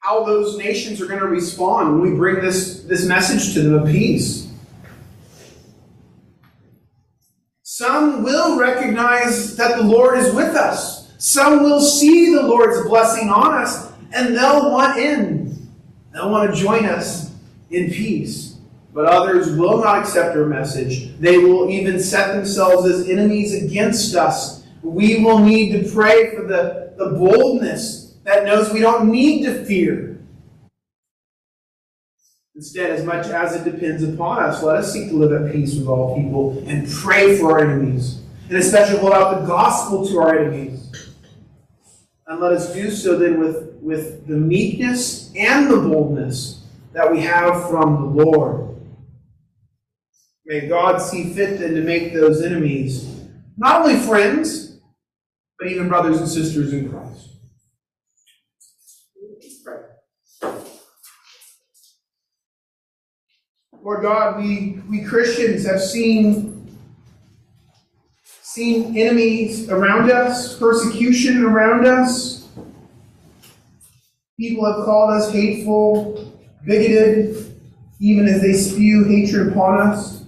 how 0.00 0.24
those 0.24 0.58
nations 0.58 1.00
are 1.00 1.06
going 1.06 1.20
to 1.20 1.28
respond 1.28 2.00
when 2.00 2.10
we 2.10 2.18
bring 2.18 2.42
this, 2.44 2.82
this 2.82 3.06
message 3.06 3.54
to 3.54 3.62
them 3.62 3.74
of 3.74 3.86
peace. 3.86 4.52
Some 7.62 8.24
will 8.24 8.58
recognize 8.58 9.56
that 9.56 9.76
the 9.76 9.84
Lord 9.84 10.18
is 10.18 10.34
with 10.34 10.56
us. 10.56 11.12
Some 11.18 11.62
will 11.62 11.80
see 11.80 12.34
the 12.34 12.42
Lord's 12.42 12.88
blessing 12.88 13.28
on 13.30 13.54
us, 13.54 13.92
and 14.12 14.34
they'll 14.34 14.72
want 14.72 14.98
in. 14.98 15.43
They'll 16.14 16.30
want 16.30 16.54
to 16.54 16.60
join 16.60 16.86
us 16.86 17.34
in 17.70 17.90
peace. 17.90 18.56
But 18.94 19.06
others 19.06 19.50
will 19.56 19.82
not 19.82 19.98
accept 19.98 20.36
our 20.36 20.46
message. 20.46 21.18
They 21.18 21.38
will 21.38 21.68
even 21.68 21.98
set 21.98 22.32
themselves 22.32 22.88
as 22.88 23.08
enemies 23.08 23.52
against 23.52 24.14
us. 24.14 24.64
We 24.82 25.24
will 25.24 25.40
need 25.40 25.72
to 25.72 25.92
pray 25.92 26.36
for 26.36 26.44
the, 26.44 26.94
the 26.96 27.06
boldness 27.06 28.14
that 28.22 28.44
knows 28.44 28.72
we 28.72 28.78
don't 28.78 29.10
need 29.10 29.44
to 29.46 29.64
fear. 29.64 30.20
Instead, 32.54 32.90
as 32.90 33.04
much 33.04 33.26
as 33.26 33.56
it 33.56 33.64
depends 33.68 34.04
upon 34.04 34.40
us, 34.44 34.62
let 34.62 34.76
us 34.76 34.92
seek 34.92 35.08
to 35.08 35.16
live 35.16 35.32
at 35.32 35.52
peace 35.52 35.74
with 35.74 35.88
all 35.88 36.14
people 36.14 36.62
and 36.68 36.88
pray 36.88 37.36
for 37.36 37.50
our 37.50 37.64
enemies. 37.68 38.20
and 38.48 38.58
especially 38.58 38.98
hold 38.98 39.12
out 39.12 39.40
the 39.40 39.46
gospel 39.46 40.06
to 40.06 40.18
our 40.20 40.38
enemies. 40.38 41.10
And 42.26 42.40
let 42.40 42.52
us 42.52 42.72
do 42.72 42.90
so 42.90 43.18
then 43.18 43.38
with, 43.38 43.74
with 43.82 44.26
the 44.26 44.36
meekness 44.36 45.30
and 45.36 45.70
the 45.70 45.76
boldness 45.76 46.64
that 46.92 47.10
we 47.10 47.20
have 47.20 47.68
from 47.68 48.16
the 48.16 48.24
Lord. 48.24 48.76
May 50.46 50.68
God 50.68 50.98
see 50.98 51.32
fit 51.32 51.58
then 51.58 51.74
to 51.74 51.82
make 51.82 52.14
those 52.14 52.42
enemies 52.42 53.10
not 53.56 53.82
only 53.82 53.96
friends, 53.96 54.78
but 55.58 55.68
even 55.68 55.88
brothers 55.88 56.18
and 56.18 56.28
sisters 56.28 56.72
in 56.72 56.90
Christ. 56.90 57.30
Lord 63.82 64.02
God, 64.02 64.38
we, 64.38 64.80
we 64.88 65.04
Christians 65.04 65.66
have 65.66 65.80
seen 65.80 66.53
seen 68.54 68.96
enemies 68.96 69.68
around 69.68 70.12
us, 70.12 70.56
persecution 70.56 71.44
around 71.44 71.84
us. 71.88 72.46
People 74.38 74.64
have 74.64 74.84
called 74.84 75.10
us 75.10 75.32
hateful, 75.32 76.32
bigoted, 76.64 77.60
even 77.98 78.26
as 78.26 78.40
they 78.40 78.52
spew 78.52 79.02
hatred 79.08 79.48
upon 79.48 79.80
us. 79.80 80.22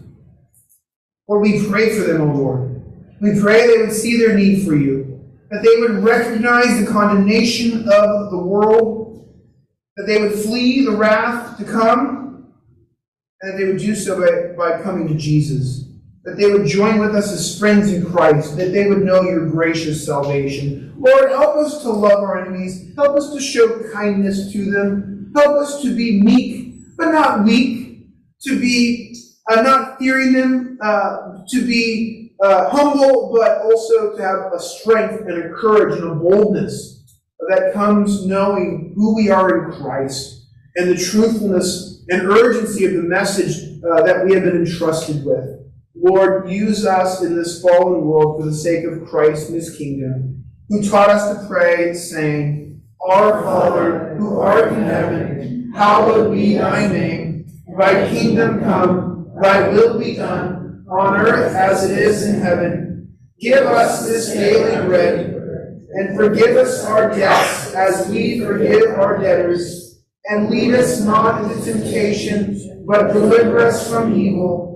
Lord, 1.29 1.43
we 1.43 1.69
pray 1.69 1.97
for 1.97 2.03
them, 2.03 2.23
O 2.23 2.35
Lord. 2.35 2.83
We 3.21 3.41
pray 3.41 3.69
they 3.69 3.79
would 3.79 3.93
see 3.93 4.19
their 4.19 4.37
need 4.37 4.67
for 4.67 4.75
you, 4.75 5.25
that 5.51 5.63
they 5.63 5.77
would 5.81 6.03
recognize 6.03 6.81
the 6.81 6.91
condemnation 6.91 7.89
of 7.89 8.33
the 8.33 8.39
world, 8.39 9.25
that 9.97 10.07
they 10.09 10.21
would 10.21 10.33
flee 10.33 10.85
the 10.85 10.97
wrath 10.97 11.59
to 11.59 11.65
come, 11.65 12.53
and 13.41 13.53
that 13.53 13.57
they 13.57 13.67
would 13.67 13.79
do 13.79 13.95
so 13.95 14.21
by, 14.21 14.57
by 14.57 14.83
coming 14.83 15.07
to 15.07 15.15
Jesus 15.15 15.86
that 16.27 16.37
they 16.37 16.51
would 16.51 16.67
join 16.67 16.99
with 16.99 17.15
us 17.15 17.31
as 17.31 17.57
friends 17.57 17.93
in 17.93 18.05
Christ, 18.05 18.57
that 18.57 18.73
they 18.73 18.89
would 18.89 19.05
know 19.05 19.23
your 19.23 19.49
gracious 19.49 20.05
salvation. 20.05 20.93
Lord, 20.99 21.31
help 21.31 21.55
us 21.57 21.83
to 21.83 21.89
love 21.89 22.19
our 22.19 22.45
enemies. 22.45 22.93
Help 22.97 23.17
us 23.17 23.33
to 23.33 23.41
show 23.41 23.89
kindness 23.93 24.53
to 24.53 24.69
them. 24.69 25.33
Help 25.37 25.63
us 25.63 25.81
to 25.83 25.95
be 25.95 26.21
meek, 26.21 26.75
but 26.99 27.13
not 27.13 27.45
weak, 27.45 28.09
to 28.43 28.59
be 28.59 29.15
uh, 29.49 29.63
not 29.63 29.99
fearing 30.01 30.33
them, 30.33 30.79
uh, 30.83 31.45
to 31.49 31.65
be 31.65 32.35
uh, 32.43 32.71
humble, 32.71 33.33
but 33.33 33.59
also 33.59 34.17
to 34.17 34.21
have 34.21 34.53
a 34.53 34.59
strength 34.59 35.21
and 35.29 35.45
a 35.45 35.49
courage 35.51 35.97
and 35.97 36.11
a 36.11 36.15
boldness 36.17 37.05
that 37.49 37.73
comes 37.73 38.27
knowing 38.27 38.95
who 38.97 39.15
we 39.15 39.31
are 39.31 39.65
in 39.65 39.81
Christ 39.81 40.49
and 40.75 40.91
the 40.91 40.97
truthfulness 40.97 42.05
and 42.09 42.23
urgency 42.23 42.85
of 42.85 42.95
the 42.95 43.03
message 43.03 43.81
uh, 43.85 44.03
that 44.03 44.25
we 44.25 44.35
have 44.35 44.43
been 44.43 44.57
entrusted 44.57 45.25
with. 45.25 45.66
Lord, 46.03 46.51
use 46.51 46.85
us 46.85 47.23
in 47.23 47.37
this 47.37 47.63
fallen 47.63 48.03
world 48.03 48.39
for 48.39 48.47
the 48.47 48.55
sake 48.55 48.85
of 48.85 49.09
Christ 49.09 49.49
and 49.49 49.57
his 49.57 49.77
kingdom, 49.77 50.45
who 50.69 50.83
taught 50.83 51.11
us 51.11 51.37
to 51.37 51.47
pray, 51.47 51.95
saying, 51.95 52.83
Our 53.01 53.43
Father, 53.43 54.17
who 54.17 54.39
art 54.41 54.73
in 54.73 54.83
heaven, 54.83 55.73
hallowed 55.75 56.35
be 56.35 56.57
thy 56.57 56.87
name. 56.87 57.47
Thy 57.79 58.09
kingdom 58.11 58.61
come, 58.61 59.31
thy 59.43 59.69
will 59.69 59.99
be 59.99 60.17
done, 60.17 60.85
on 60.89 61.17
earth 61.17 61.55
as 61.55 61.91
it 61.91 61.99
is 61.99 62.27
in 62.27 62.41
heaven. 62.41 63.17
Give 63.41 63.65
us 63.67 64.07
this 64.07 64.33
daily 64.33 64.87
bread, 64.87 65.27
and 65.93 66.17
forgive 66.17 66.57
us 66.57 66.85
our 66.85 67.11
debts 67.15 67.75
as 67.75 68.09
we 68.09 68.41
forgive 68.41 68.99
our 68.99 69.19
debtors. 69.19 70.03
And 70.29 70.51
lead 70.51 70.75
us 70.75 71.01
not 71.03 71.43
into 71.43 71.65
temptation, 71.65 72.85
but 72.87 73.13
deliver 73.13 73.59
us 73.61 73.89
from 73.89 74.19
evil. 74.19 74.76